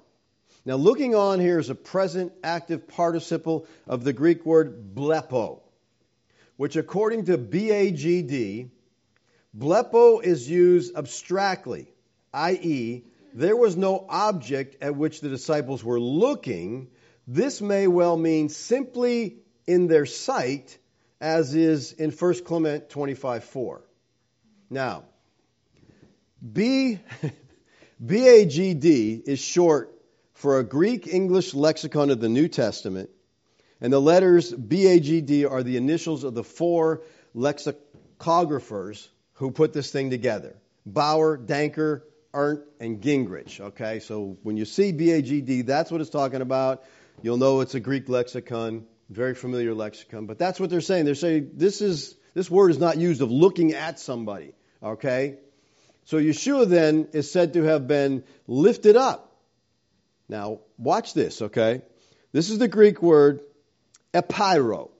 [0.64, 5.60] Now, looking on here is a present active participle of the Greek word blepo
[6.60, 8.68] which according to BAGD,
[9.56, 11.90] blepo is used abstractly,
[12.34, 13.02] i.e.,
[13.32, 16.88] there was no object at which the disciples were looking.
[17.26, 20.76] This may well mean simply in their sight,
[21.18, 23.80] as is in 1 Clement 25:4.
[24.68, 25.04] Now,
[26.52, 27.00] B,
[28.04, 29.98] BAGD is short
[30.40, 33.10] for a Greek English lexicon of the New Testament
[33.78, 37.02] and the letters BAGD are the initials of the four
[37.36, 43.60] lexicographers who put this thing together Bauer, Danker, Arndt, and Gingrich.
[43.60, 46.84] Okay, so when you see BAGD, that's what it's talking about.
[47.20, 51.04] You'll know it's a Greek lexicon, very familiar lexicon, but that's what they're saying.
[51.04, 54.54] They're saying this is this word is not used of looking at somebody.
[54.82, 55.36] Okay?
[56.06, 59.29] So Yeshua then is said to have been lifted up.
[60.30, 61.82] Now, watch this, okay?
[62.30, 63.40] This is the Greek word
[64.14, 64.90] epairo,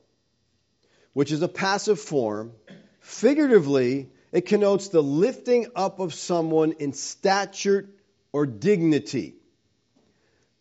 [1.12, 2.50] which is a passive form.
[2.98, 7.88] Figuratively, it connotes the lifting up of someone in stature
[8.32, 9.36] or dignity.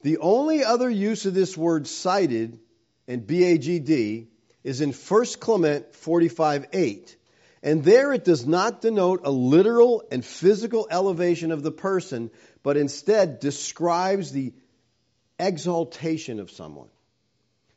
[0.03, 2.59] The only other use of this word cited
[3.07, 4.27] in BAGD
[4.63, 7.15] is in 1 Clement 45:8.
[7.63, 12.29] And there it does not denote a literal and physical elevation of the person,
[12.63, 14.53] but instead describes the
[15.39, 16.89] exaltation of someone.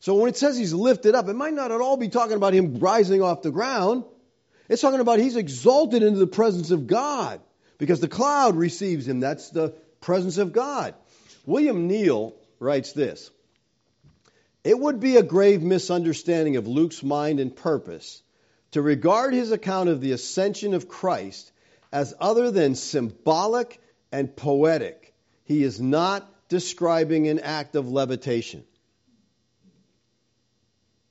[0.00, 2.54] So when it says he's lifted up, it might not at all be talking about
[2.54, 4.04] him rising off the ground.
[4.68, 7.40] It's talking about he's exalted into the presence of God
[7.78, 9.20] because the cloud receives him.
[9.20, 9.70] That's the
[10.00, 10.94] presence of God.
[11.46, 13.30] William Neil writes this
[14.64, 18.22] It would be a grave misunderstanding of Luke's mind and purpose
[18.72, 21.52] to regard his account of the ascension of Christ
[21.92, 23.80] as other than symbolic
[24.12, 25.14] and poetic.
[25.44, 28.64] He is not describing an act of levitation.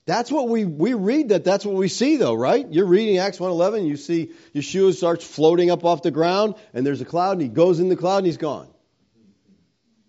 [0.05, 2.65] That's what we, we read that that's what we see though, right?
[2.71, 7.01] You're reading Acts 1.11, you see Yeshua starts floating up off the ground and there's
[7.01, 8.67] a cloud and he goes in the cloud and he's gone.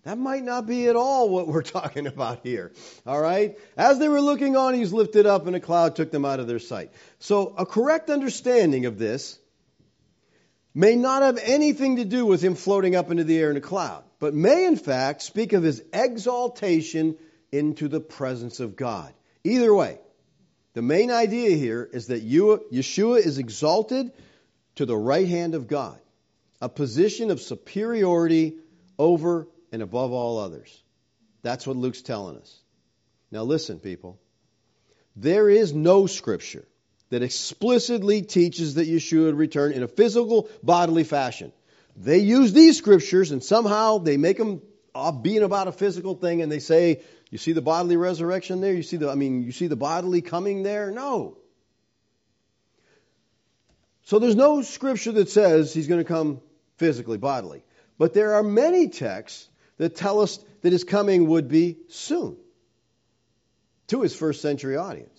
[0.05, 2.73] That might not be at all what we're talking about here.
[3.07, 3.59] All right?
[3.77, 6.47] As they were looking on, he's lifted up and a cloud took them out of
[6.47, 6.91] their sight.
[7.19, 9.39] So a correct understanding of this
[10.75, 13.61] may not have anything to do with him floating up into the air in a
[13.61, 17.17] cloud, but may in fact speak of his exaltation
[17.51, 19.13] into the presence of God.
[19.45, 19.99] Either way,
[20.75, 24.13] the main idea here is that Yeshua is exalted
[24.77, 25.99] to the right hand of God,
[26.61, 28.57] a position of superiority
[28.99, 30.83] over and above all others.
[31.43, 32.59] That's what Luke's telling us.
[33.31, 34.19] Now, listen, people.
[35.17, 36.67] There is no scripture
[37.13, 41.53] that explicitly teaches that Yeshua would return in a physical, bodily fashion.
[41.95, 44.63] They use these scriptures and somehow they make them
[44.95, 48.73] uh, being about a physical thing and they say you see the bodily resurrection there?
[48.73, 50.91] You see the I mean, you see the bodily coming there?
[50.91, 51.37] No.
[54.05, 56.41] So there's no scripture that says he's going to come
[56.79, 57.63] physically, bodily.
[57.99, 62.39] But there are many texts that tell us that his coming would be soon
[63.89, 65.12] to his first century audience.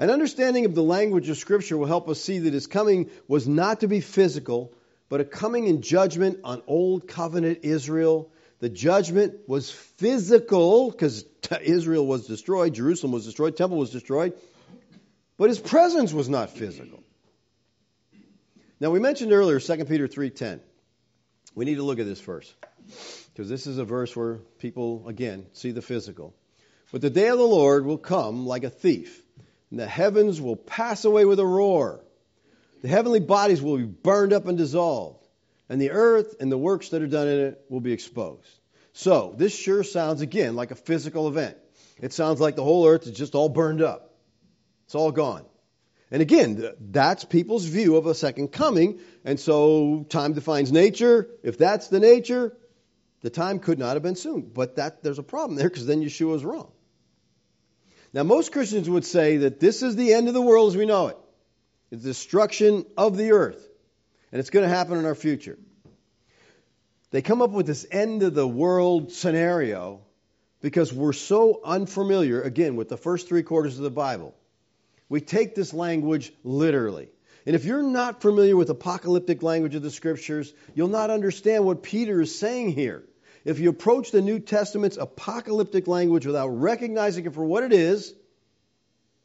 [0.00, 3.46] An understanding of the language of Scripture will help us see that his coming was
[3.46, 4.72] not to be physical,
[5.08, 11.24] but a coming in judgment on Old Covenant Israel the judgment was physical because
[11.62, 14.34] Israel was destroyed, Jerusalem was destroyed, temple was destroyed,
[15.38, 17.02] but his presence was not physical.
[18.78, 20.60] Now we mentioned earlier 2 Peter 3:10.
[21.54, 22.54] We need to look at this verse
[23.32, 26.34] because this is a verse where people again see the physical.
[26.92, 29.22] But the day of the Lord will come like a thief,
[29.70, 32.04] and the heavens will pass away with a roar.
[32.82, 35.20] The heavenly bodies will be burned up and dissolved
[35.70, 38.50] and the earth and the works that are done in it will be exposed.
[38.92, 41.56] So, this sure sounds again like a physical event.
[42.02, 44.12] It sounds like the whole earth is just all burned up.
[44.86, 45.44] It's all gone.
[46.10, 48.98] And again, that's people's view of a second coming.
[49.24, 51.28] And so time defines nature.
[51.44, 52.56] If that's the nature,
[53.20, 54.50] the time could not have been soon.
[54.52, 56.72] But that there's a problem there because then Yeshua is wrong.
[58.12, 60.86] Now, most Christians would say that this is the end of the world as we
[60.86, 61.18] know it.
[61.90, 63.68] It's destruction of the earth.
[64.32, 65.58] And it's going to happen in our future.
[67.10, 70.00] They come up with this end of the world scenario
[70.60, 74.34] because we're so unfamiliar, again, with the first three quarters of the Bible.
[75.08, 77.08] We take this language literally.
[77.46, 81.82] And if you're not familiar with apocalyptic language of the scriptures, you'll not understand what
[81.82, 83.02] Peter is saying here.
[83.44, 88.14] If you approach the New Testament's apocalyptic language without recognizing it for what it is,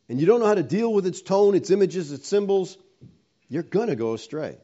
[0.07, 2.77] and you don't know how to deal with its tone, its images, its symbols,
[3.49, 4.57] you're going to go astray.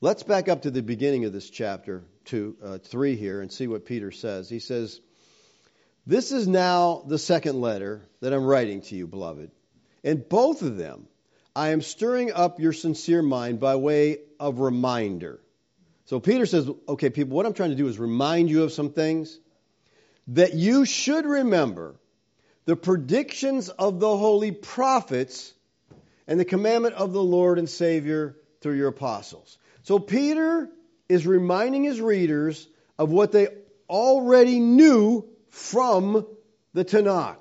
[0.00, 3.66] Let's back up to the beginning of this chapter two, uh, 3 here and see
[3.66, 4.48] what Peter says.
[4.48, 5.00] He says,
[6.06, 9.50] This is now the second letter that I'm writing to you, beloved.
[10.02, 11.06] In both of them,
[11.54, 15.40] I am stirring up your sincere mind by way of reminder.
[16.10, 18.90] So Peter says, Okay, people, what I'm trying to do is remind you of some
[18.90, 19.38] things
[20.26, 22.00] that you should remember
[22.64, 25.54] the predictions of the holy prophets
[26.26, 29.56] and the commandment of the Lord and Savior through your apostles.
[29.84, 30.68] So Peter
[31.08, 32.66] is reminding his readers
[32.98, 33.46] of what they
[33.88, 36.26] already knew from
[36.74, 37.38] the Tanakh.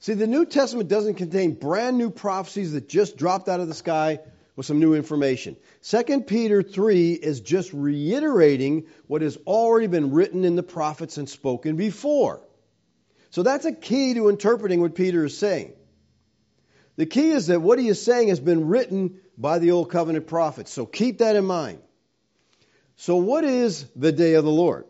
[0.00, 3.74] See, the New Testament doesn't contain brand new prophecies that just dropped out of the
[3.74, 4.18] sky
[4.56, 5.56] with some new information.
[5.82, 11.28] 2 Peter 3 is just reiterating what has already been written in the prophets and
[11.28, 12.40] spoken before.
[13.30, 15.72] So that's a key to interpreting what Peter is saying.
[16.96, 20.28] The key is that what he is saying has been written by the Old Covenant
[20.28, 20.72] prophets.
[20.72, 21.80] So keep that in mind.
[22.96, 24.84] So, what is the day of the Lord?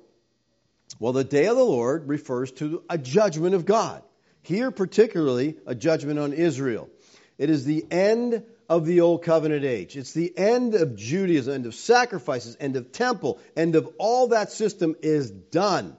[0.98, 4.02] Well, the day of the Lord refers to a judgment of God.
[4.42, 6.90] Here, particularly, a judgment on Israel.
[7.38, 9.96] It is the end of the Old Covenant age.
[9.96, 14.52] It's the end of Judaism, end of sacrifices, end of temple, end of all that
[14.52, 15.96] system is done.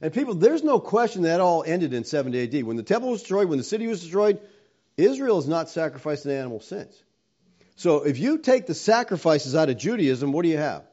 [0.00, 2.64] And people, there's no question that all ended in 70 AD.
[2.64, 4.40] When the temple was destroyed, when the city was destroyed,
[4.96, 6.94] Israel has not sacrificed an animal since.
[7.76, 10.84] So if you take the sacrifices out of Judaism, what do you have?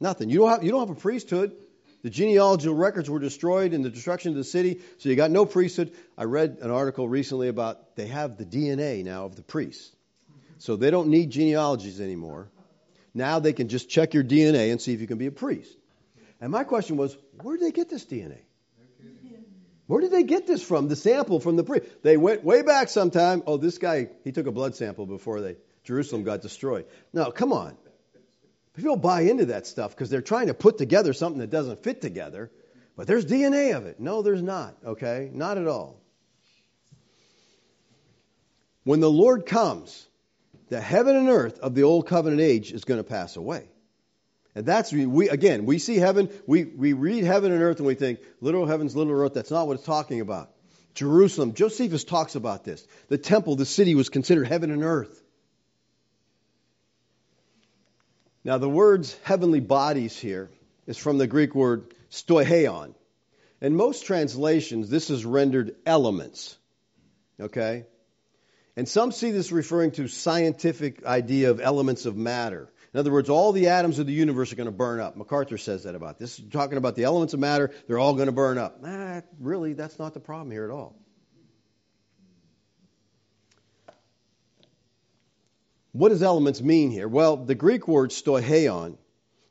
[0.00, 0.30] Nothing.
[0.30, 1.54] You don't have, you don't have a priesthood.
[2.02, 5.44] The genealogical records were destroyed in the destruction of the city, so you got no
[5.44, 5.92] priesthood.
[6.16, 9.94] I read an article recently about they have the DNA now of the priests.
[10.60, 12.50] So they don't need genealogies anymore.
[13.14, 15.74] Now they can just check your DNA and see if you can be a priest.
[16.38, 18.38] And my question was, where did they get this DNA?
[19.86, 20.88] Where did they get this from?
[20.88, 21.86] The sample from the priest.
[22.02, 23.42] They went way back sometime.
[23.46, 26.84] Oh, this guy, he took a blood sample before they Jerusalem got destroyed.
[27.12, 27.76] No, come on.
[28.76, 32.02] People buy into that stuff because they're trying to put together something that doesn't fit
[32.02, 32.50] together.
[32.96, 33.98] But there's DNA of it.
[33.98, 35.30] No, there's not, okay?
[35.32, 36.00] Not at all.
[38.84, 40.06] When the Lord comes,
[40.70, 43.68] the heaven and earth of the old covenant age is going to pass away.
[44.54, 47.94] And that's, we, again, we see heaven, we, we read heaven and earth and we
[47.94, 49.34] think, little heavens, little earth.
[49.34, 50.50] That's not what it's talking about.
[50.94, 52.86] Jerusalem, Josephus talks about this.
[53.08, 55.22] The temple, the city was considered heaven and earth.
[58.42, 60.50] Now, the words heavenly bodies here
[60.86, 62.94] is from the Greek word stoicheion.
[63.60, 66.56] In most translations, this is rendered elements.
[67.38, 67.84] Okay?
[68.76, 72.72] And some see this referring to scientific idea of elements of matter.
[72.92, 75.16] In other words, all the atoms of the universe are going to burn up.
[75.16, 76.40] MacArthur says that about this.
[76.50, 78.82] Talking about the elements of matter, they're all going to burn up.
[78.82, 80.96] Nah, really, that's not the problem here at all.
[85.92, 87.08] What does elements mean here?
[87.08, 88.96] Well, the Greek word stoicheion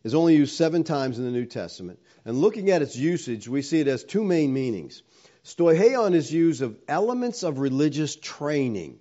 [0.03, 1.99] is only used seven times in the New Testament.
[2.24, 5.03] And looking at its usage, we see it as two main meanings.
[5.43, 8.99] Stoicheion is used of elements of religious training.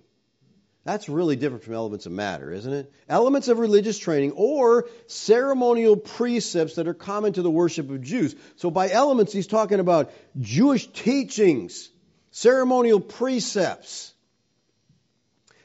[0.85, 2.91] That's really different from elements of matter, isn't it?
[3.07, 8.35] Elements of religious training or ceremonial precepts that are common to the worship of Jews.
[8.55, 11.89] So by elements, he's talking about Jewish teachings,
[12.31, 14.13] ceremonial precepts.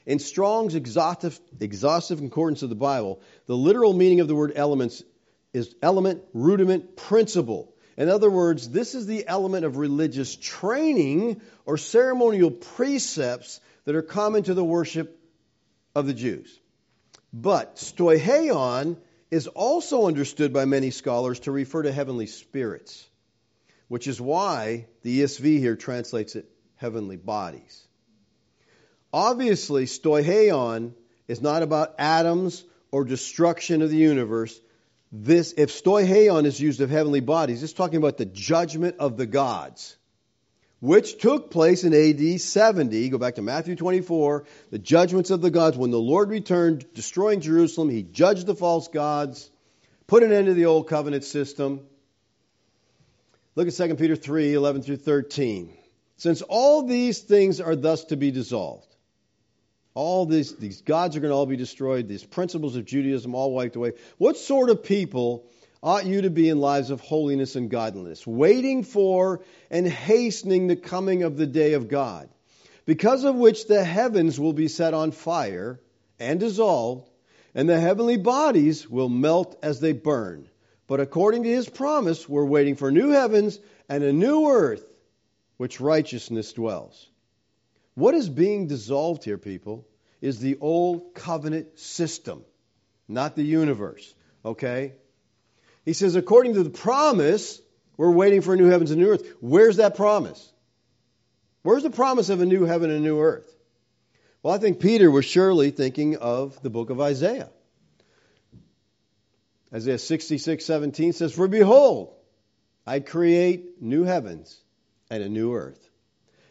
[0.05, 5.03] In Strong's exhaustive, exhaustive concordance of the Bible, the literal meaning of the word elements
[5.53, 7.73] is element, rudiment, principle.
[7.97, 14.03] In other words, this is the element of religious training or ceremonial precepts that are
[14.03, 15.19] common to the worship
[15.95, 16.59] of the Jews.
[17.33, 18.97] But stoicheion
[19.31, 23.09] is also understood by many scholars to refer to heavenly spirits,
[23.89, 27.87] which is why the ESV here translates it heavenly bodies.
[29.13, 30.93] Obviously, stoicheion
[31.29, 34.59] is not about atoms or destruction of the universe.
[35.11, 39.27] This, if stoicheion is used of heavenly bodies, it's talking about the judgment of the
[39.27, 39.97] gods.
[40.85, 43.09] Which took place in AD 70.
[43.09, 45.79] Go back to Matthew 24, the judgments of the gods.
[45.79, 49.51] When the Lord returned, destroying Jerusalem, he judged the false gods,
[50.07, 51.81] put an end to the old covenant system.
[53.55, 55.75] Look at 2 Peter 3 11 through 13.
[56.19, 58.95] Since all these things are thus to be dissolved,
[59.95, 63.55] all these, these gods are going to all be destroyed, these principles of Judaism all
[63.55, 63.93] wiped away.
[64.19, 65.47] What sort of people
[65.85, 70.77] ought you to be in lives of holiness and godliness, waiting for and hastening the
[70.77, 72.31] coming of the day of God,
[72.87, 75.79] because of which the heavens will be set on fire
[76.19, 77.11] and dissolved,
[77.55, 80.49] and the heavenly bodies will melt as they burn.
[80.87, 84.91] But according to his promise, we're waiting for new heavens and a new earth
[85.59, 87.11] which righteousness dwells.
[87.95, 89.87] What is being dissolved here, people,
[90.23, 92.43] is the old covenant system,
[93.07, 94.15] not the universe.
[94.45, 94.95] Okay?
[95.85, 97.61] He says, according to the promise,
[97.97, 99.27] we're waiting for a new heavens and new earth.
[99.41, 100.53] Where's that promise?
[101.63, 103.51] Where's the promise of a new heaven and a new earth?
[104.43, 107.51] Well, I think Peter was surely thinking of the book of Isaiah.
[109.73, 112.15] Isaiah 66, 17 says, For behold,
[112.87, 114.61] I create new heavens
[115.11, 115.91] and a new earth.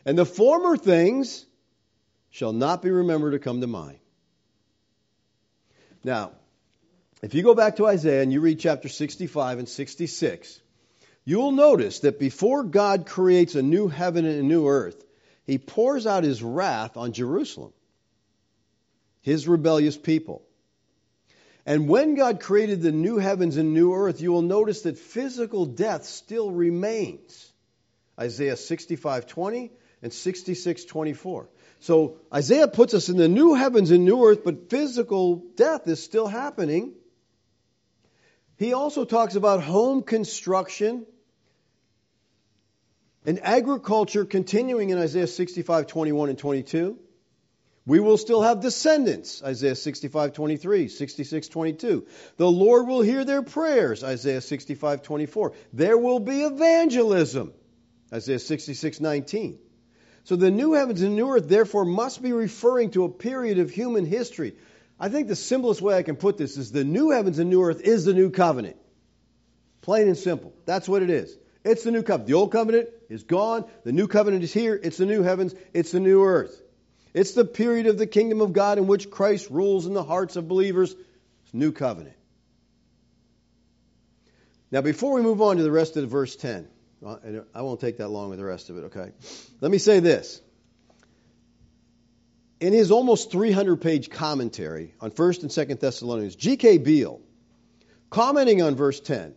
[0.06, 1.46] And the former things
[2.32, 4.00] shall not be remembered to come to mind.
[6.04, 6.32] Now,
[7.24, 10.60] if you go back to Isaiah and you read chapter 65 and 66,
[11.24, 15.02] you'll notice that before God creates a new heaven and a new earth,
[15.46, 17.72] he pours out his wrath on Jerusalem,
[19.22, 20.42] his rebellious people.
[21.66, 25.66] And when God created the new heavens and new earth, you will notice that physical
[25.66, 27.54] death still remains.
[28.20, 29.72] Isaiah 65:20
[30.02, 31.48] and 66:24.
[31.80, 36.04] So Isaiah puts us in the new heavens and new earth, but physical death is
[36.04, 36.96] still happening.
[38.64, 41.06] He also talks about home construction
[43.26, 46.98] and agriculture continuing in Isaiah 65, 21, and 22.
[47.86, 52.08] We will still have descendants, Isaiah 65, 23, 66, 22.
[52.38, 55.52] The Lord will hear their prayers, Isaiah 65, 24.
[55.74, 57.52] There will be evangelism,
[58.14, 59.60] Isaiah 66, 19.
[60.24, 63.72] So the new heavens and new earth, therefore, must be referring to a period of
[63.72, 64.56] human history.
[65.04, 67.62] I think the simplest way I can put this is the new heavens and new
[67.62, 68.78] earth is the new covenant.
[69.82, 70.54] Plain and simple.
[70.66, 71.38] That's what it is.
[71.66, 72.28] It's the new covenant.
[72.28, 73.66] The old covenant is gone.
[73.84, 74.80] The new covenant is here.
[74.82, 75.56] It's the new heavens.
[75.74, 76.58] It's the new earth.
[77.14, 80.38] It's the period of the kingdom of God in which Christ rules in the hearts
[80.38, 80.94] of believers.
[80.94, 82.16] It's new covenant.
[84.72, 86.66] Now, before we move on to the rest of the verse 10,
[87.54, 89.12] I won't take that long with the rest of it, okay?
[89.60, 90.40] Let me say this.
[92.64, 96.78] In his almost 300 page commentary on 1st and 2nd Thessalonians, G.K.
[96.78, 97.20] Beale,
[98.10, 99.36] commenting on verse 10,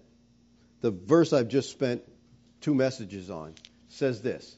[0.80, 2.02] the verse I've just spent
[2.60, 3.54] two messages on,
[3.88, 4.56] says this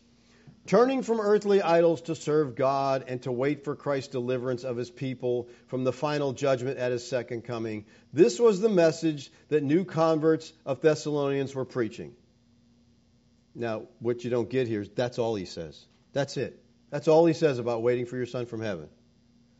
[0.67, 4.91] turning from earthly idols to serve God and to wait for Christ's deliverance of his
[4.91, 7.87] people from the final judgment at his second coming.
[8.13, 12.15] This was the message that new converts of Thessalonians were preaching.
[13.55, 15.83] Now, what you don't get here is that's all he says.
[16.13, 16.63] That's it.
[16.91, 18.89] That's all he says about waiting for your son from heaven.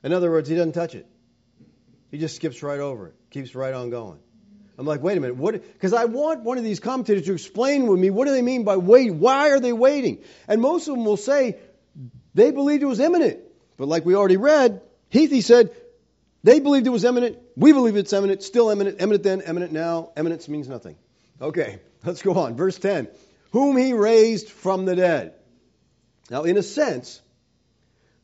[0.03, 1.07] In other words, he doesn't touch it.
[2.11, 4.19] He just skips right over it, keeps right on going.
[4.79, 5.55] I'm like, wait a minute, what?
[5.55, 8.65] Because I want one of these commentators to explain with me what do they mean
[8.65, 9.13] by wait?
[9.13, 10.23] Why are they waiting?
[10.47, 11.57] And most of them will say
[12.35, 13.41] they believed it was imminent,
[13.77, 15.73] but like we already read, Heathy said
[16.45, 17.39] they believed it was imminent.
[17.57, 18.45] We believe it's imminent.
[18.45, 19.01] Still imminent.
[19.01, 19.41] Imminent then.
[19.41, 20.13] Imminent now.
[20.17, 20.97] Eminence means nothing.
[21.43, 22.57] Okay, let's go on.
[22.57, 23.09] Verse 10
[23.51, 25.35] whom he raised from the dead.
[26.31, 27.21] Now, in a sense,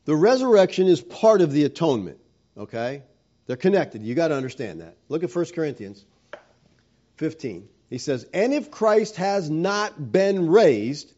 [0.05, 2.19] the resurrection is part of the atonement,
[2.57, 3.03] okay?
[3.47, 4.03] They're connected.
[4.03, 4.95] You got to understand that.
[5.09, 6.03] Look at 1 Corinthians
[7.17, 7.67] 15.
[7.89, 11.11] He says, And if Christ has not been raised,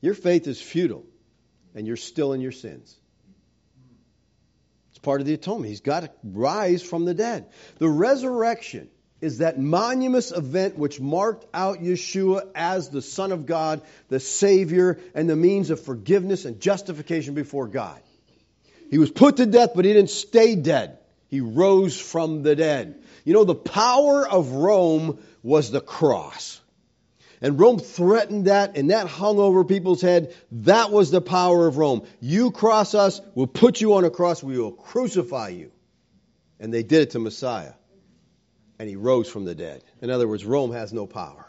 [0.00, 1.04] your faith is futile
[1.74, 2.96] and you're still in your sins.
[4.90, 5.68] It's part of the atonement.
[5.68, 7.46] He's got to rise from the dead.
[7.78, 8.88] The resurrection
[9.20, 15.00] is that monumentous event which marked out Yeshua as the Son of God, the Savior,
[15.14, 18.00] and the means of forgiveness and justification before God.
[18.90, 20.98] He was put to death, but he didn't stay dead.
[21.28, 23.02] He rose from the dead.
[23.24, 26.60] You know, the power of Rome was the cross.
[27.40, 30.34] And Rome threatened that, and that hung over people's head.
[30.52, 32.06] That was the power of Rome.
[32.20, 35.70] You cross us, we'll put you on a cross, we will crucify you.
[36.58, 37.72] And they did it to Messiah
[38.78, 39.82] and he rose from the dead.
[40.00, 41.48] In other words, Rome has no power.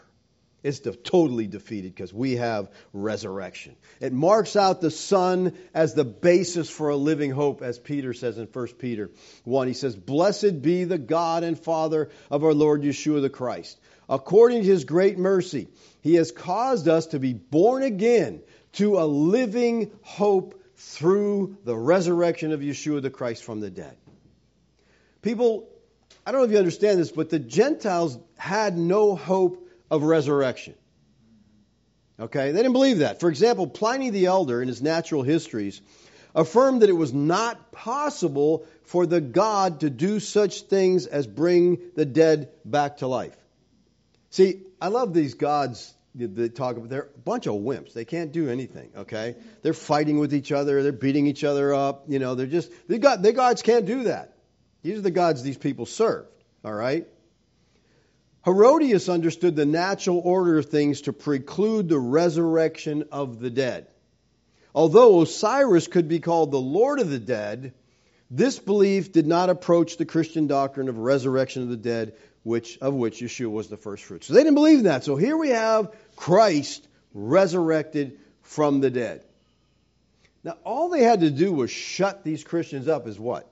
[0.62, 3.76] It's de- totally defeated because we have resurrection.
[4.00, 8.36] It marks out the Son as the basis for a living hope, as Peter says
[8.36, 9.10] in 1 Peter
[9.44, 9.68] 1.
[9.68, 13.78] He says, Blessed be the God and Father of our Lord Yeshua the Christ.
[14.08, 15.68] According to his great mercy,
[16.02, 22.52] he has caused us to be born again to a living hope through the resurrection
[22.52, 23.96] of Yeshua the Christ from the dead.
[25.22, 25.69] People,
[26.30, 30.76] I don't know if you understand this, but the Gentiles had no hope of resurrection.
[32.20, 32.52] Okay?
[32.52, 33.18] They didn't believe that.
[33.18, 35.82] For example, Pliny the Elder, in his natural histories,
[36.32, 41.78] affirmed that it was not possible for the God to do such things as bring
[41.96, 43.36] the dead back to life.
[44.30, 46.90] See, I love these gods that talk about.
[46.90, 47.92] They're a bunch of wimps.
[47.92, 48.92] They can't do anything.
[48.98, 50.84] Okay, they're fighting with each other.
[50.84, 52.04] They're beating each other up.
[52.06, 54.29] You know, they're just they got they gods can't do that.
[54.82, 56.28] These are the gods these people served.
[56.64, 57.06] All right.
[58.42, 63.86] Herodotus understood the natural order of things to preclude the resurrection of the dead.
[64.74, 67.74] Although Osiris could be called the Lord of the dead,
[68.30, 72.14] this belief did not approach the Christian doctrine of resurrection of the dead,
[72.44, 74.24] which, of which Yeshua was the first fruit.
[74.24, 75.04] So they didn't believe in that.
[75.04, 79.24] So here we have Christ resurrected from the dead.
[80.44, 83.49] Now, all they had to do was shut these Christians up, is what?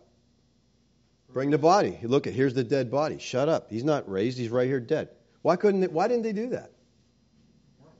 [1.32, 1.98] Bring the body.
[2.02, 3.18] Look at here's the dead body.
[3.18, 3.70] Shut up.
[3.70, 4.38] He's not raised.
[4.38, 5.10] He's right here dead.
[5.42, 5.80] Why couldn't?
[5.80, 6.72] They, why didn't they do that?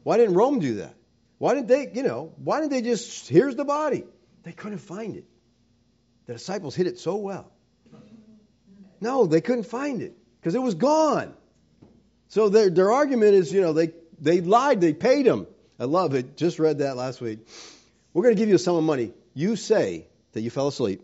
[0.02, 0.94] Why didn't Rome do that?
[1.36, 1.90] Why didn't they?
[1.92, 4.04] You know, why didn't they just here's the body?
[4.44, 5.24] They couldn't find it.
[6.26, 7.52] The disciples hid it so well.
[9.00, 11.34] No, they couldn't find it because it was gone.
[12.28, 14.80] So their their argument is, you know, they they lied.
[14.80, 15.46] They paid him.
[15.78, 16.36] I love it.
[16.36, 17.46] Just read that last week.
[18.12, 19.12] We're going to give you a sum of money.
[19.34, 21.02] You say that you fell asleep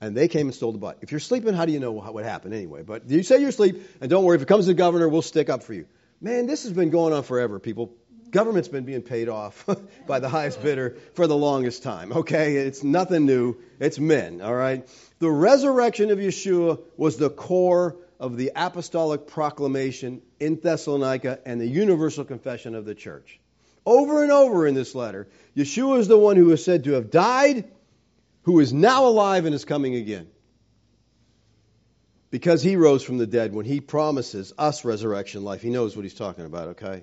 [0.00, 0.98] and they came and stole the butt.
[1.02, 2.82] If you're sleeping, how do you know what happened anyway?
[2.82, 5.22] But you say you're asleep, and don't worry, if it comes to the governor, we'll
[5.22, 5.86] stick up for you.
[6.20, 7.92] Man, this has been going on forever, people.
[8.30, 9.66] Government's been being paid off
[10.06, 12.56] by the highest bidder for the longest time, okay?
[12.56, 13.56] It's nothing new.
[13.78, 14.88] It's men, all right?
[15.18, 21.66] The resurrection of Yeshua was the core of the apostolic proclamation in Thessalonica and the
[21.66, 23.40] universal confession of the church.
[23.84, 25.26] Over and over in this letter,
[25.56, 27.64] Yeshua is the one who is said to have died
[28.42, 30.28] who is now alive and is coming again.
[32.30, 36.04] Because he rose from the dead, when he promises us resurrection life, he knows what
[36.04, 37.02] he's talking about, okay?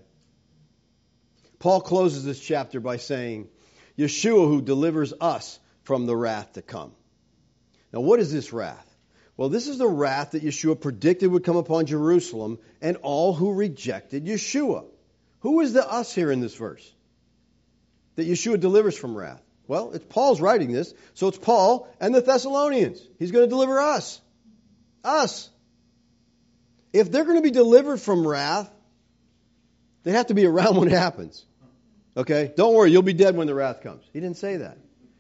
[1.60, 3.50] Paul closes this chapter by saying,
[3.98, 6.94] Yeshua who delivers us from the wrath to come.
[7.92, 8.86] Now, what is this wrath?
[9.36, 13.54] Well, this is the wrath that Yeshua predicted would come upon Jerusalem and all who
[13.54, 14.86] rejected Yeshua.
[15.42, 16.92] Who is the us here in this verse?
[18.16, 19.44] That Yeshua delivers from wrath.
[19.68, 23.02] Well, it's Paul's writing this, so it's Paul and the Thessalonians.
[23.20, 24.22] He's going to deliver us.
[25.04, 25.50] Us.
[26.94, 28.72] If they're going to be delivered from wrath,
[30.04, 31.46] they have to be around when it happens.
[32.16, 32.52] Okay?
[32.56, 34.04] Don't worry, you'll be dead when the wrath comes.
[34.14, 34.78] He didn't say that.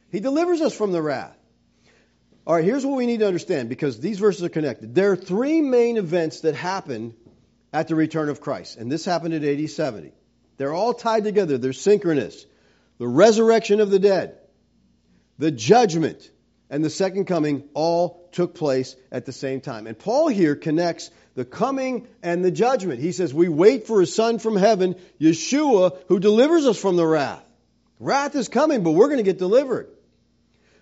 [0.09, 1.35] He delivers us from the wrath.
[2.45, 4.95] All right, here's what we need to understand because these verses are connected.
[4.95, 7.13] There are three main events that happen
[7.73, 10.13] at the return of Christ, and this happened at AD 70.
[10.55, 12.45] They're all tied together, they're synchronous
[12.97, 14.36] the resurrection of the dead,
[15.37, 16.29] the judgment,
[16.69, 19.87] and the second coming all took place at the same time.
[19.87, 22.99] And Paul here connects the coming and the judgment.
[22.99, 27.05] He says, We wait for a son from heaven, Yeshua, who delivers us from the
[27.05, 27.43] wrath.
[27.99, 29.89] Wrath is coming, but we're going to get delivered.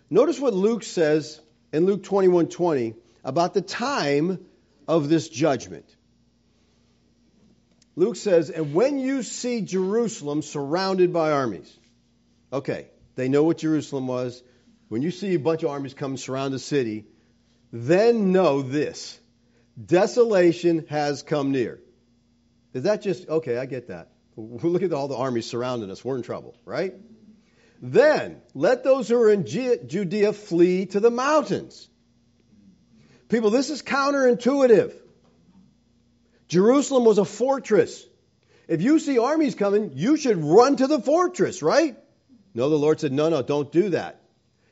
[0.10, 1.40] Notice what Luke says
[1.72, 4.46] in Luke 21 20 about the time
[4.88, 5.86] of this judgment.
[7.96, 11.74] Luke says, And when you see Jerusalem surrounded by armies,
[12.56, 14.42] Okay, they know what Jerusalem was.
[14.88, 17.06] When you see a bunch of armies come surround a city,
[17.72, 19.20] then know this
[19.84, 21.80] desolation has come near.
[22.74, 24.10] Is that just, okay, I get that.
[24.38, 26.04] Look at all the armies surrounding us.
[26.04, 26.94] We're in trouble, right?
[27.82, 31.88] Then let those who are in Judea flee to the mountains.
[33.28, 34.94] People, this is counterintuitive.
[36.48, 38.06] Jerusalem was a fortress.
[38.68, 41.98] If you see armies coming, you should run to the fortress, right?
[42.56, 44.22] No, the Lord said, no, no, don't do that.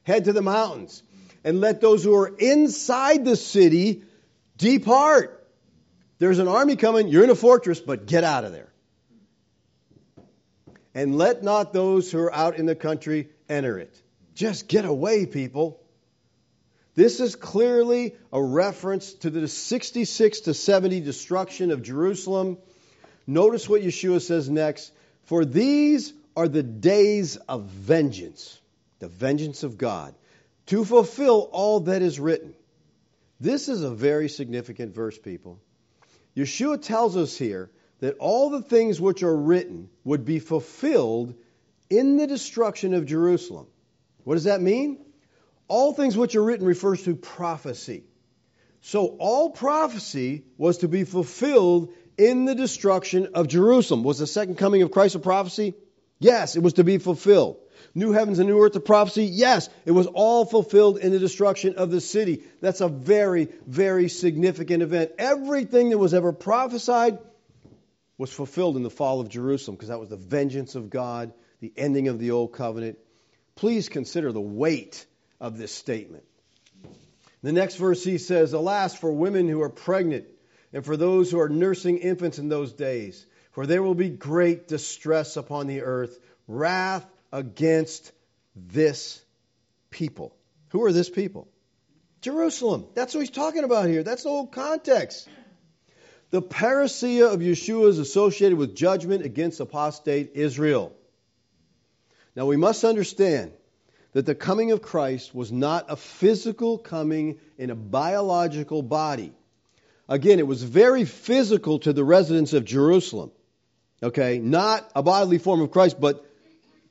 [0.04, 1.04] Head to the mountains
[1.44, 4.04] and let those who are inside the city
[4.58, 5.46] depart.
[6.18, 8.72] There's an army coming, you're in a fortress, but get out of there.
[10.96, 14.02] And let not those who are out in the country enter it.
[14.34, 15.82] Just get away, people.
[16.96, 22.58] This is clearly a reference to the 66 to 70 destruction of Jerusalem.
[23.26, 24.92] Notice what Yeshua says next.
[25.26, 28.60] For these are the days of vengeance,
[29.00, 30.16] the vengeance of God,
[30.68, 32.54] to fulfill all that is written.
[33.40, 35.60] This is a very significant verse, people.
[36.36, 37.70] Yeshua tells us here
[38.00, 41.34] that all the things which are written would be fulfilled
[41.90, 43.68] in the destruction of Jerusalem.
[44.24, 45.00] What does that mean?
[45.68, 48.04] All things which are written refers to prophecy.
[48.82, 54.04] So all prophecy was to be fulfilled in the destruction of Jerusalem.
[54.04, 55.74] Was the second coming of Christ a prophecy?
[56.24, 57.58] Yes, it was to be fulfilled.
[57.94, 61.76] New heavens and new earth, the prophecy, yes, it was all fulfilled in the destruction
[61.76, 62.44] of the city.
[62.62, 65.12] That's a very, very significant event.
[65.20, 67.20] Everything that was ever prophesied
[68.18, 71.74] was fulfilled in the fall of Jerusalem because that was the vengeance of God, the
[71.76, 72.98] ending of the old covenant.
[73.56, 75.06] Please consider the weight
[75.42, 76.24] of this statement.
[77.44, 80.26] The next verse he says, Alas for women who are pregnant
[80.72, 84.68] and for those who are nursing infants in those days, for there will be great
[84.68, 88.12] distress upon the earth, wrath against
[88.56, 89.24] this
[89.90, 90.36] people.
[90.70, 91.48] Who are this people?
[92.22, 92.88] Jerusalem.
[92.96, 94.04] That's what he's talking about here.
[94.04, 95.28] That's the whole context.
[96.32, 100.92] The parousia of Yeshua is associated with judgment against apostate Israel.
[102.36, 103.52] Now we must understand
[104.14, 109.34] that the coming of Christ was not a physical coming in a biological body.
[110.10, 113.32] Again, it was very physical to the residents of Jerusalem.
[114.04, 116.26] Okay, not a bodily form of Christ, but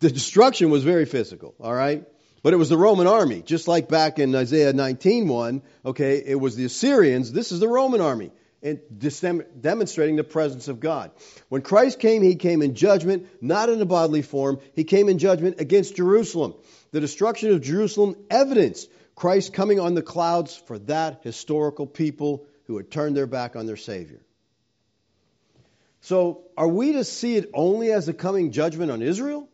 [0.00, 2.04] the destruction was very physical, all right?
[2.42, 6.56] But it was the Roman army, just like back in Isaiah 19:1, okay, it was
[6.56, 8.32] the Assyrians, this is the Roman army,
[8.62, 8.80] and
[9.60, 11.10] demonstrating the presence of God.
[11.50, 14.60] When Christ came, he came in judgment, not in a bodily form.
[14.74, 16.54] He came in judgment against Jerusalem.
[16.92, 22.78] The destruction of Jerusalem evidenced Christ coming on the clouds for that historical people who
[22.78, 24.20] had turned their back on their Savior.
[26.02, 29.48] So, are we to see it only as a coming judgment on Israel?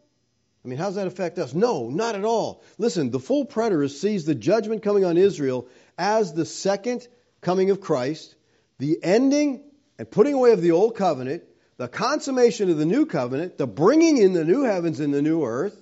[0.65, 1.53] I mean, how does that affect us?
[1.53, 2.63] No, not at all.
[2.79, 5.69] Listen, the full preterist sees the judgment coming on Israel
[5.99, 7.07] as the second
[7.43, 8.35] coming of Christ,
[8.79, 9.63] the ending
[9.99, 11.45] and putting away of the old covenant,
[11.77, 15.45] the consummation of the new covenant, the bringing in the new heavens and the new
[15.45, 15.79] earth.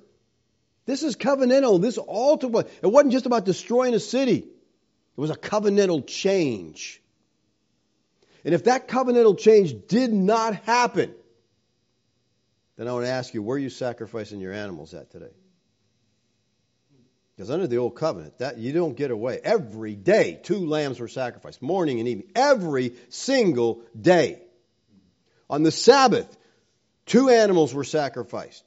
[0.84, 1.80] This is covenantal.
[1.80, 2.38] This all.
[2.42, 4.38] It wasn't just about destroying a city.
[4.38, 7.00] It was a covenantal change.
[8.46, 11.12] And if that covenantal change did not happen,
[12.76, 15.32] then I want to ask you, where are you sacrificing your animals at today?
[17.34, 19.40] Because under the old covenant, that you don't get away.
[19.42, 24.40] Every day, two lambs were sacrificed, morning and evening, every single day.
[25.50, 26.34] On the Sabbath,
[27.04, 28.62] two animals were sacrificed.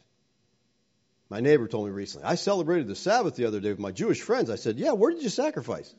[1.30, 4.20] My neighbor told me recently, I celebrated the Sabbath the other day with my Jewish
[4.20, 4.50] friends.
[4.50, 5.96] I said, Yeah, where did you sacrifice?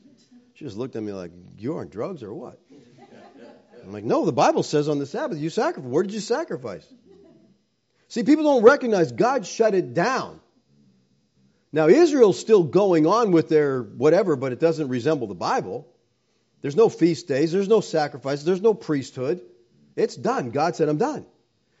[0.53, 2.59] She just looked at me like, You are on drugs or what?
[3.83, 5.89] I'm like, No, the Bible says on the Sabbath you sacrifice.
[5.89, 6.85] Where did you sacrifice?
[8.07, 10.41] See, people don't recognize God shut it down.
[11.71, 15.87] Now, Israel's still going on with their whatever, but it doesn't resemble the Bible.
[16.61, 19.41] There's no feast days, there's no sacrifices, there's no priesthood.
[19.95, 20.51] It's done.
[20.51, 21.25] God said, I'm done.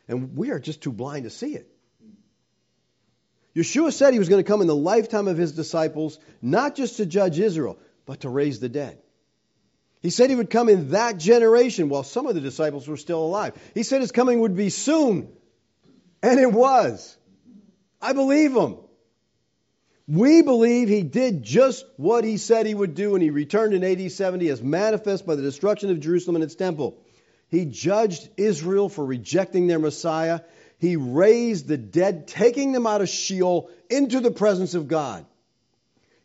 [0.07, 1.67] And we are just too blind to see it.
[3.55, 6.97] Yeshua said he was going to come in the lifetime of his disciples, not just
[6.97, 9.00] to judge Israel, but to raise the dead.
[10.01, 13.23] He said he would come in that generation while some of the disciples were still
[13.23, 13.53] alive.
[13.75, 15.29] He said his coming would be soon,
[16.23, 17.15] and it was.
[18.01, 18.77] I believe him.
[20.07, 23.83] We believe he did just what he said he would do when he returned in
[23.83, 26.97] AD 70 as manifest by the destruction of Jerusalem and its temple.
[27.49, 30.41] He judged Israel for rejecting their Messiah.
[30.79, 35.25] He raised the dead, taking them out of Sheol into the presence of God.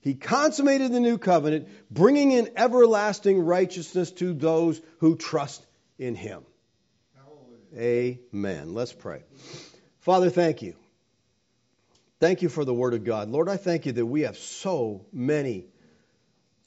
[0.07, 5.67] He consummated the new covenant, bringing in everlasting righteousness to those who trust
[5.99, 6.45] in him.
[7.77, 8.73] Amen.
[8.73, 9.25] Let's pray.
[9.99, 10.77] Father, thank you.
[12.21, 13.31] Thank you for the Word of God.
[13.31, 15.67] Lord, I thank you that we have so many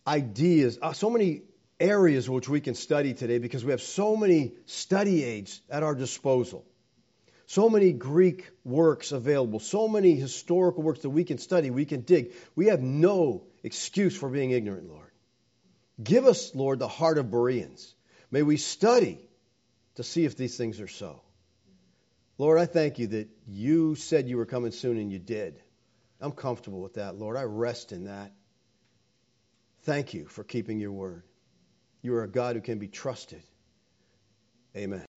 [0.06, 1.44] ideas, uh, so many
[1.80, 5.96] areas which we can study today because we have so many study aids at our
[5.96, 6.66] disposal.
[7.50, 12.02] So many Greek works available, so many historical works that we can study, we can
[12.02, 12.34] dig.
[12.56, 15.10] We have no excuse for being ignorant, Lord.
[16.02, 17.96] Give us, Lord, the heart of Bereans.
[18.30, 19.18] May we study
[19.96, 21.24] to see if these things are so.
[22.38, 25.60] Lord, I thank you that you said you were coming soon and you did.
[26.22, 27.36] I'm comfortable with that, Lord.
[27.36, 28.32] I rest in that.
[29.86, 31.24] Thank you for keeping your word.
[32.04, 33.42] You are a God who can be trusted.
[34.78, 35.09] Amen.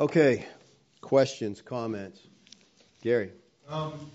[0.00, 0.46] Okay,
[1.02, 2.20] questions, comments?
[3.02, 3.32] Gary.
[3.68, 4.10] Um,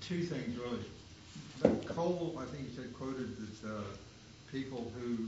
[0.00, 1.78] two things, really.
[1.84, 3.82] Cole, I think you said, quoted that uh,
[4.50, 5.26] people who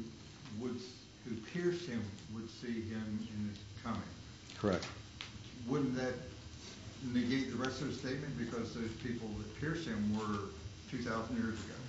[0.62, 0.80] would
[1.26, 2.03] who pierced him
[2.34, 4.01] would see him in his coming.
[4.59, 4.86] Correct.
[5.68, 6.14] Wouldn't that
[7.12, 10.49] negate the rest of the statement because those people that pierced him were
[10.90, 11.82] 2,000 years ago?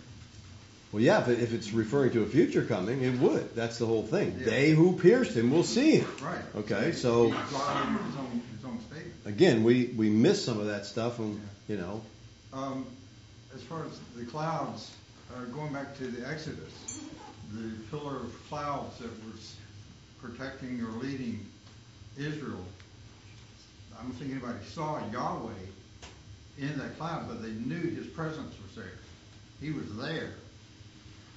[0.93, 3.53] Well, yeah, if, if it's referring to a future coming, it would.
[3.55, 4.37] That's the whole thing.
[4.39, 4.45] Yeah.
[4.45, 6.07] They who pierced him will see him.
[6.21, 6.39] Right.
[6.55, 7.31] Okay, so.
[7.31, 8.79] His own, his own.
[9.25, 11.35] Again, we, we miss some of that stuff, and,
[11.67, 11.75] yeah.
[11.75, 12.01] you know.
[12.53, 12.85] Um,
[13.55, 14.91] as far as the clouds,
[15.35, 17.01] uh, going back to the Exodus,
[17.51, 19.55] the pillar of clouds that was
[20.21, 21.45] protecting or leading
[22.17, 22.63] Israel
[23.97, 25.51] I don't think anybody saw Yahweh
[26.57, 28.91] in that cloud, but they knew his presence was there.
[29.61, 30.31] He was there,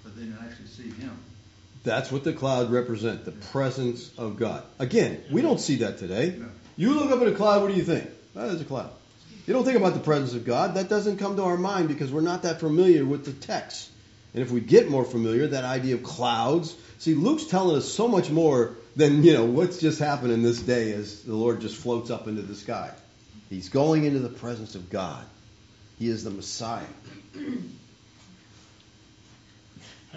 [0.07, 1.19] but they didn't actually see him.
[1.83, 4.63] That's what the cloud represent, the presence of God.
[4.79, 6.37] Again, we don't see that today.
[6.39, 6.47] No.
[6.77, 8.09] You look up at a cloud, what do you think?
[8.37, 8.91] Oh, there's a cloud.
[9.47, 10.75] You don't think about the presence of God.
[10.75, 13.91] That doesn't come to our mind because we're not that familiar with the text.
[14.33, 16.77] And if we get more familiar, that idea of clouds.
[16.99, 20.61] See, Luke's telling us so much more than, you know, what's just happened in this
[20.61, 22.93] day as the Lord just floats up into the sky.
[23.51, 25.25] He's going into the presence of God.
[25.99, 26.85] He is the Messiah.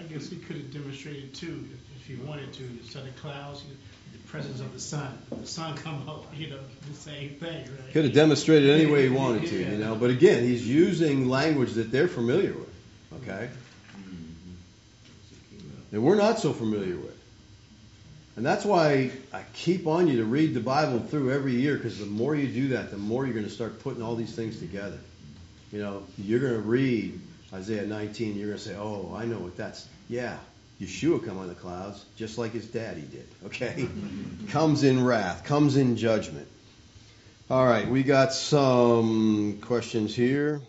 [0.00, 3.64] I guess he could have demonstrated too, if, if he wanted to, instead of clouds,
[4.12, 5.18] the presence of the sun.
[5.30, 7.92] The sun come up, you know, the same thing, right?
[7.92, 9.94] Could have demonstrated any way he wanted to, you know.
[9.94, 12.74] But again, he's using language that they're familiar with.
[13.22, 13.50] Okay?
[13.98, 14.54] Mm-hmm.
[15.92, 17.18] That we're not so familiar with.
[18.36, 21.98] And that's why I keep on you to read the Bible through every year, because
[21.98, 24.58] the more you do that, the more you're going to start putting all these things
[24.58, 24.98] together.
[25.72, 27.20] You know, you're going to read
[27.52, 29.88] Isaiah 19, you're going to say, oh, I know what that's.
[30.08, 30.38] Yeah,
[30.80, 33.88] Yeshua come on the clouds, just like his daddy did, okay?
[34.48, 36.46] comes in wrath, comes in judgment.
[37.50, 40.60] All right, we got some questions here.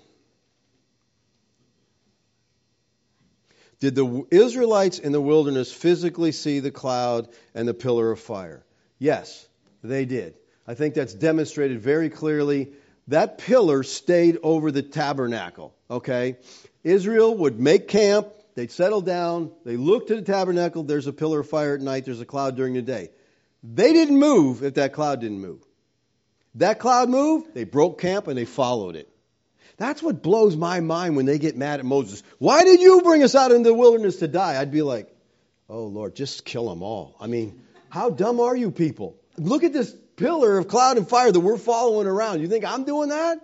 [3.80, 8.64] Did the Israelites in the wilderness physically see the cloud and the pillar of fire?
[9.00, 9.48] Yes,
[9.84, 10.36] they did.
[10.68, 12.72] I think that's demonstrated very clearly.
[13.12, 16.38] That pillar stayed over the tabernacle, okay?
[16.82, 21.42] Israel would make camp, they'd settle down, they look to the tabernacle, there's a pillar
[21.42, 23.10] of fire at night, there's a cloud during the day.
[23.64, 25.62] They didn't move if that cloud didn't move.
[26.56, 29.10] That cloud moved, they broke camp and they followed it.
[29.76, 32.24] That's what blows my mind when they get mad at Moses.
[32.38, 34.58] Why did you bring us out into the wilderness to die?
[34.58, 35.14] I'd be like,
[35.68, 37.18] oh Lord, just kill them all.
[37.20, 39.18] I mean, how dumb are you people?
[39.38, 42.42] Look at this pillar of cloud and fire that we're following around.
[42.42, 43.40] You think I'm doing that?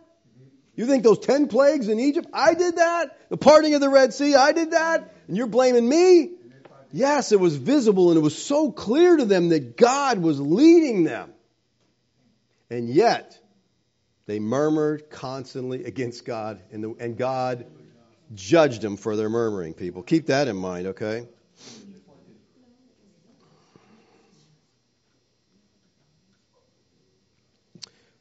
[0.76, 3.18] You think those ten plagues in Egypt, I did that?
[3.30, 5.14] The parting of the Red Sea, I did that?
[5.28, 6.32] And you're blaming me?
[6.94, 11.04] Yes, it was visible and it was so clear to them that God was leading
[11.04, 11.34] them.
[12.70, 13.38] And yet,
[14.26, 17.66] they murmured constantly against God, and, the, and God
[18.36, 20.04] judged them for their murmuring, people.
[20.04, 21.28] Keep that in mind, okay?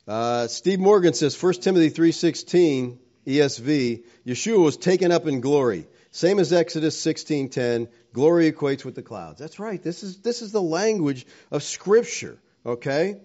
[0.07, 5.87] Uh, Steve Morgan says 1 Timothy 3.16 ESV, Yeshua was taken up in glory.
[6.13, 9.41] Same as Exodus 16.10, glory equates with the clouds.
[9.41, 9.83] That's right.
[9.83, 13.21] This is, this is the language of Scripture, okay?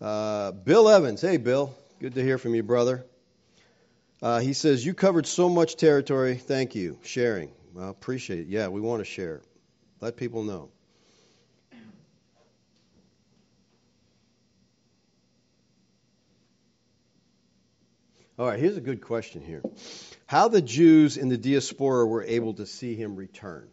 [0.00, 1.20] Uh, Bill Evans.
[1.20, 1.74] Hey, Bill.
[1.98, 3.04] Good to hear from you, brother.
[4.22, 6.36] Uh, he says, You covered so much territory.
[6.36, 6.98] Thank you.
[7.02, 7.50] Sharing.
[7.74, 8.46] Well, appreciate it.
[8.48, 9.40] Yeah, we want to share.
[10.00, 10.70] Let people know.
[18.38, 19.62] All right, here's a good question here.
[20.26, 23.68] How the Jews in the diaspora were able to see him return.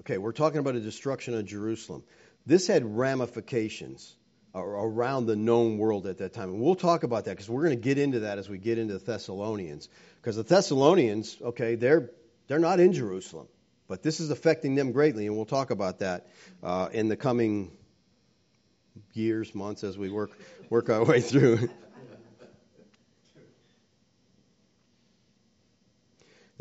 [0.00, 2.02] Okay, we're talking about a destruction of Jerusalem.
[2.46, 4.16] This had ramifications
[4.54, 6.48] around the known world at that time.
[6.48, 8.78] And we'll talk about that because we're going to get into that as we get
[8.78, 9.90] into the Thessalonians.
[10.16, 12.10] Because the Thessalonians, okay, they're
[12.48, 13.48] they're not in Jerusalem,
[13.86, 16.26] but this is affecting them greatly, and we'll talk about that
[16.62, 17.70] uh, in the coming
[19.12, 20.30] years, months as we work
[20.70, 21.68] work our way through.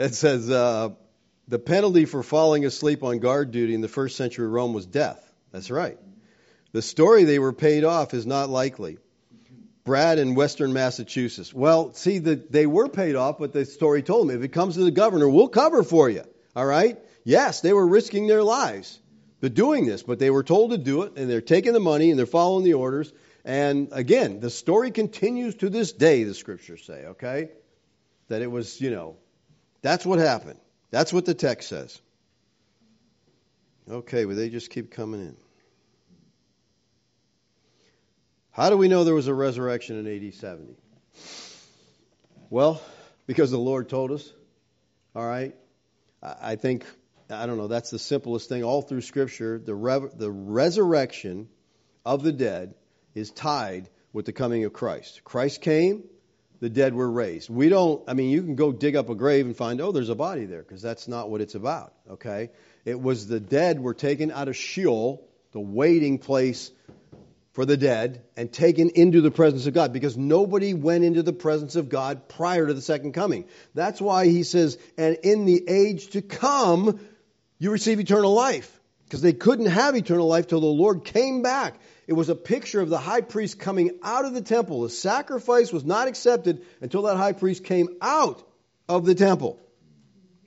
[0.02, 0.90] That says uh,
[1.48, 5.32] the penalty for falling asleep on guard duty in the first century Rome was death.
[5.52, 6.00] That's right.
[6.72, 8.98] The story they were paid off is not likely.
[9.84, 11.54] Brad in Western Massachusetts.
[11.54, 14.74] Well, see, the, they were paid off, but the story told me if it comes
[14.74, 16.24] to the governor, we'll cover for you.
[16.56, 16.98] All right?
[17.24, 19.00] Yes, they were risking their lives
[19.42, 22.10] to doing this, but they were told to do it, and they're taking the money
[22.10, 23.14] and they're following the orders.
[23.46, 27.52] And again, the story continues to this day, the scriptures say, okay?
[28.30, 29.18] That it was, you know,
[29.82, 30.60] that's what happened.
[30.92, 32.02] That's what the text says.
[33.90, 35.38] Okay, well, they just keep coming in.
[38.52, 40.76] How do we know there was a resurrection in AD 70?
[42.50, 42.82] Well,
[43.26, 44.32] because the Lord told us.
[45.16, 45.56] All right?
[46.22, 46.86] I think,
[47.30, 49.58] I don't know, that's the simplest thing all through Scripture.
[49.58, 51.48] The, the resurrection
[52.06, 52.76] of the dead
[53.16, 55.24] is tied with the coming of Christ.
[55.24, 56.04] Christ came,
[56.62, 57.50] the dead were raised.
[57.50, 60.10] We don't, I mean, you can go dig up a grave and find, oh, there's
[60.10, 62.52] a body there, because that's not what it's about, okay?
[62.86, 66.72] It was the dead were taken out of Sheol, the waiting place
[67.54, 71.34] for the dead and taken into the presence of God because nobody went into the
[71.34, 73.44] presence of God prior to the second coming.
[73.76, 77.02] That's why he says, and in the age to come,
[77.60, 78.80] you receive eternal life.
[79.12, 81.78] because they couldn't have eternal life till the Lord came back.
[82.08, 84.82] It was a picture of the high priest coming out of the temple.
[84.82, 88.44] The sacrifice was not accepted until that high priest came out
[88.90, 89.60] of the temple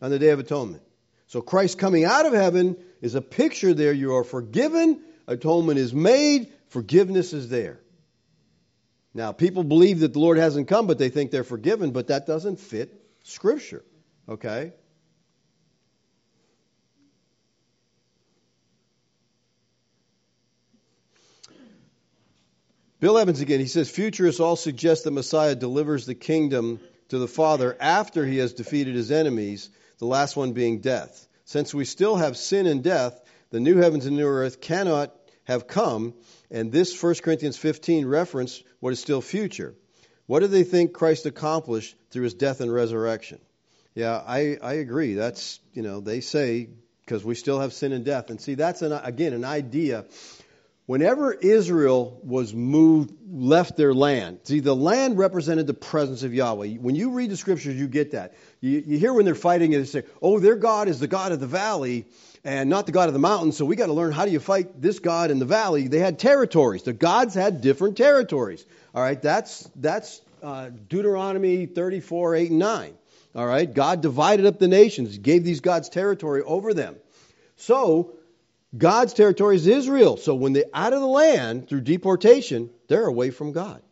[0.03, 0.83] on the Day of Atonement.
[1.27, 3.93] So Christ coming out of heaven is a picture there.
[3.93, 7.81] You are forgiven, atonement is made, forgiveness is there.
[9.15, 12.27] Now, people believe that the Lord hasn't come, but they think they're forgiven, but that
[12.27, 13.85] doesn't fit Scripture.
[14.29, 14.73] Okay?
[23.05, 27.29] Bill Evans again, he says futurists all suggest that Messiah delivers the kingdom to the
[27.29, 29.69] Father after he has defeated his enemies,
[29.99, 31.29] the last one being death.
[31.45, 33.21] Since we still have sin and death,
[33.51, 36.15] the new heavens and new earth cannot have come,
[36.51, 39.75] and this 1 Corinthians 15 reference what is still future.
[40.25, 43.39] What do they think Christ accomplished through his death and resurrection?
[43.95, 45.13] Yeah, I, I agree.
[45.13, 46.71] That's, you know, they say
[47.05, 48.31] because we still have sin and death.
[48.31, 50.07] And see, that's, an, again, an idea
[50.87, 56.75] Whenever Israel was moved, left their land, see, the land represented the presence of Yahweh.
[56.75, 58.35] When you read the scriptures, you get that.
[58.61, 61.33] You, you hear when they're fighting and they say, oh, their God is the God
[61.33, 62.05] of the valley
[62.45, 64.41] and not the God of the mountain, so we got to learn how do you
[64.41, 65.89] fight this God in the valley.
[65.89, 66.83] They had territories.
[66.83, 68.67] The gods had different territories.
[68.95, 72.95] All right, that's, that's uh, Deuteronomy 34, 8, and 9.
[73.35, 76.97] All right, God divided up the nations, gave these gods territory over them.
[77.57, 78.13] So,
[78.77, 80.17] God's territory is Israel.
[80.17, 83.83] So when they're out of the land through deportation, they're away from God.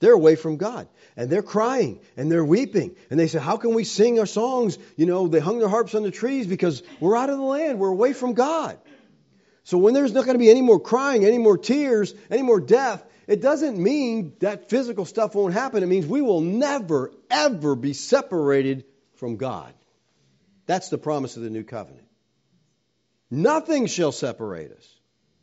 [0.00, 0.88] They're away from God.
[1.16, 2.96] And they're crying and they're weeping.
[3.08, 4.78] And they say, How can we sing our songs?
[4.96, 7.78] You know, they hung their harps on the trees because we're out of the land.
[7.78, 8.78] We're away from God.
[9.62, 12.60] So when there's not going to be any more crying, any more tears, any more
[12.60, 15.82] death, it doesn't mean that physical stuff won't happen.
[15.82, 19.72] It means we will never, ever be separated from God.
[20.66, 22.03] That's the promise of the new covenant.
[23.34, 24.88] Nothing shall separate us.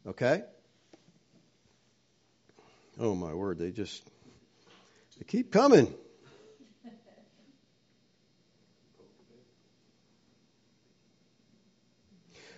[0.08, 0.44] Okay?
[2.98, 4.02] Oh my word, they just
[5.20, 5.94] they keep coming.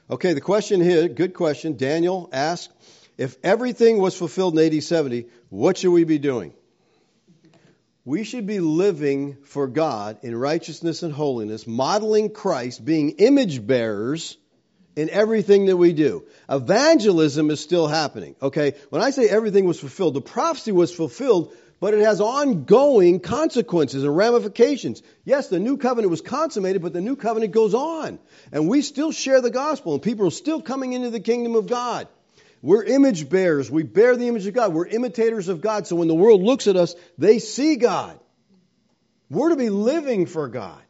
[0.07, 1.77] Okay, the question here, good question.
[1.77, 2.72] Daniel asked,
[3.18, 6.53] if everything was fulfilled in AD 70, what should we be doing?
[8.05, 14.38] We should be living for God in righteousness and holiness, modeling Christ, being image bearers
[14.95, 16.23] in everything that we do.
[16.49, 18.35] Evangelism is still happening.
[18.41, 18.75] Okay?
[18.89, 24.03] When I say everything was fulfilled, the prophecy was fulfilled, but it has ongoing consequences
[24.03, 25.01] and ramifications.
[25.25, 28.19] Yes, the new covenant was consummated, but the new covenant goes on.
[28.51, 31.67] And we still share the gospel, and people are still coming into the kingdom of
[31.67, 32.07] God.
[32.61, 33.69] We're image bearers.
[33.69, 34.73] We bear the image of God.
[34.73, 35.85] We're imitators of God.
[35.85, 38.17] So when the world looks at us, they see God.
[39.29, 40.82] We're to be living for God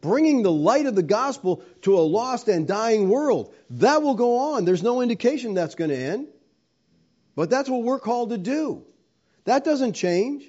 [0.00, 3.54] bringing the light of the gospel to a lost and dying world.
[3.70, 4.64] That will go on.
[4.64, 6.28] There's no indication that's going to end.
[7.34, 8.84] But that's what we're called to do.
[9.44, 10.44] That doesn't change.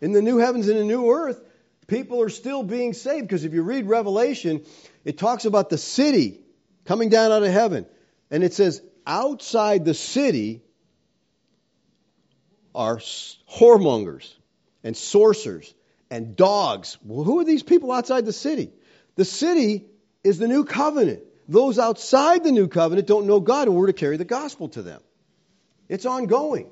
[0.00, 1.40] In the new heavens and the new earth,
[1.86, 4.64] people are still being saved because if you read Revelation,
[5.04, 6.40] it talks about the city
[6.84, 7.86] coming down out of heaven.
[8.30, 10.62] And it says, outside the city
[12.74, 14.32] are whoremongers
[14.82, 15.72] and sorcerers
[16.12, 16.98] and dogs.
[17.02, 18.70] Well, who are these people outside the city?
[19.16, 19.86] The city
[20.22, 21.20] is the new covenant.
[21.48, 24.82] Those outside the new covenant don't know God, and we're to carry the gospel to
[24.82, 25.00] them.
[25.88, 26.70] It's ongoing.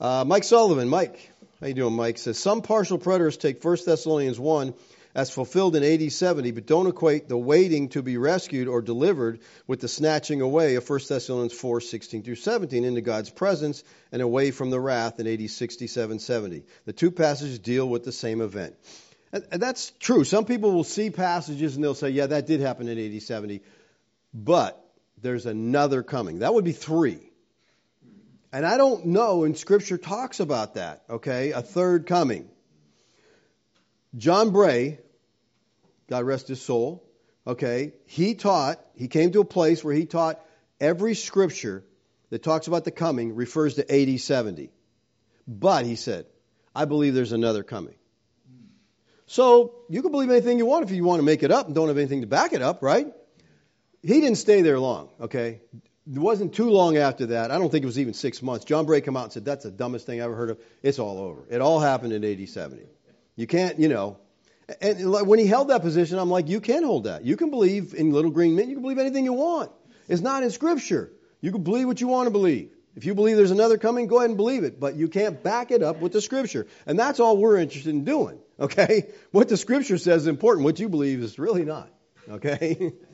[0.00, 1.30] Uh, Mike Sullivan, Mike,
[1.60, 2.18] how you doing, Mike?
[2.18, 4.74] Says some partial preterists take 1 Thessalonians 1
[5.14, 9.40] as fulfilled in AD 70, but don't equate the waiting to be rescued or delivered
[9.66, 14.22] with the snatching away of 1 Thessalonians 4 16 through 17 into God's presence and
[14.22, 16.64] away from the wrath in AD 67 70.
[16.86, 18.74] The two passages deal with the same event.
[19.32, 20.24] And that's true.
[20.24, 23.62] Some people will see passages and they'll say, yeah, that did happen in AD 70,
[24.34, 24.78] but
[25.22, 26.40] there's another coming.
[26.40, 27.30] That would be three.
[28.52, 31.52] And I don't know, and Scripture talks about that, okay?
[31.52, 32.50] A third coming.
[34.14, 34.98] John Bray,
[36.08, 37.04] God rest his soul,
[37.46, 40.40] okay, he taught, he came to a place where he taught
[40.80, 41.84] every scripture
[42.30, 44.70] that talks about the coming refers to AD 70.
[45.46, 46.26] But, he said,
[46.74, 47.94] I believe there's another coming.
[49.26, 51.74] So, you can believe anything you want if you want to make it up and
[51.74, 53.06] don't have anything to back it up, right?
[54.02, 55.60] He didn't stay there long, okay?
[56.10, 57.50] It wasn't too long after that.
[57.50, 58.64] I don't think it was even six months.
[58.64, 60.58] John Bray came out and said, That's the dumbest thing I ever heard of.
[60.82, 61.44] It's all over.
[61.48, 62.82] It all happened in AD 70.
[63.36, 64.18] You can't, you know.
[64.80, 67.24] And when he held that position, I'm like, you can hold that.
[67.24, 68.68] You can believe in little green men.
[68.68, 69.70] You can believe anything you want.
[70.08, 71.12] It's not in Scripture.
[71.40, 72.70] You can believe what you want to believe.
[72.94, 75.70] If you believe there's another coming, go ahead and believe it, but you can't back
[75.70, 76.66] it up with the scripture.
[76.86, 79.08] And that's all we're interested in doing, okay?
[79.30, 80.64] What the scripture says is important.
[80.64, 81.90] What you believe is really not,
[82.28, 82.92] okay?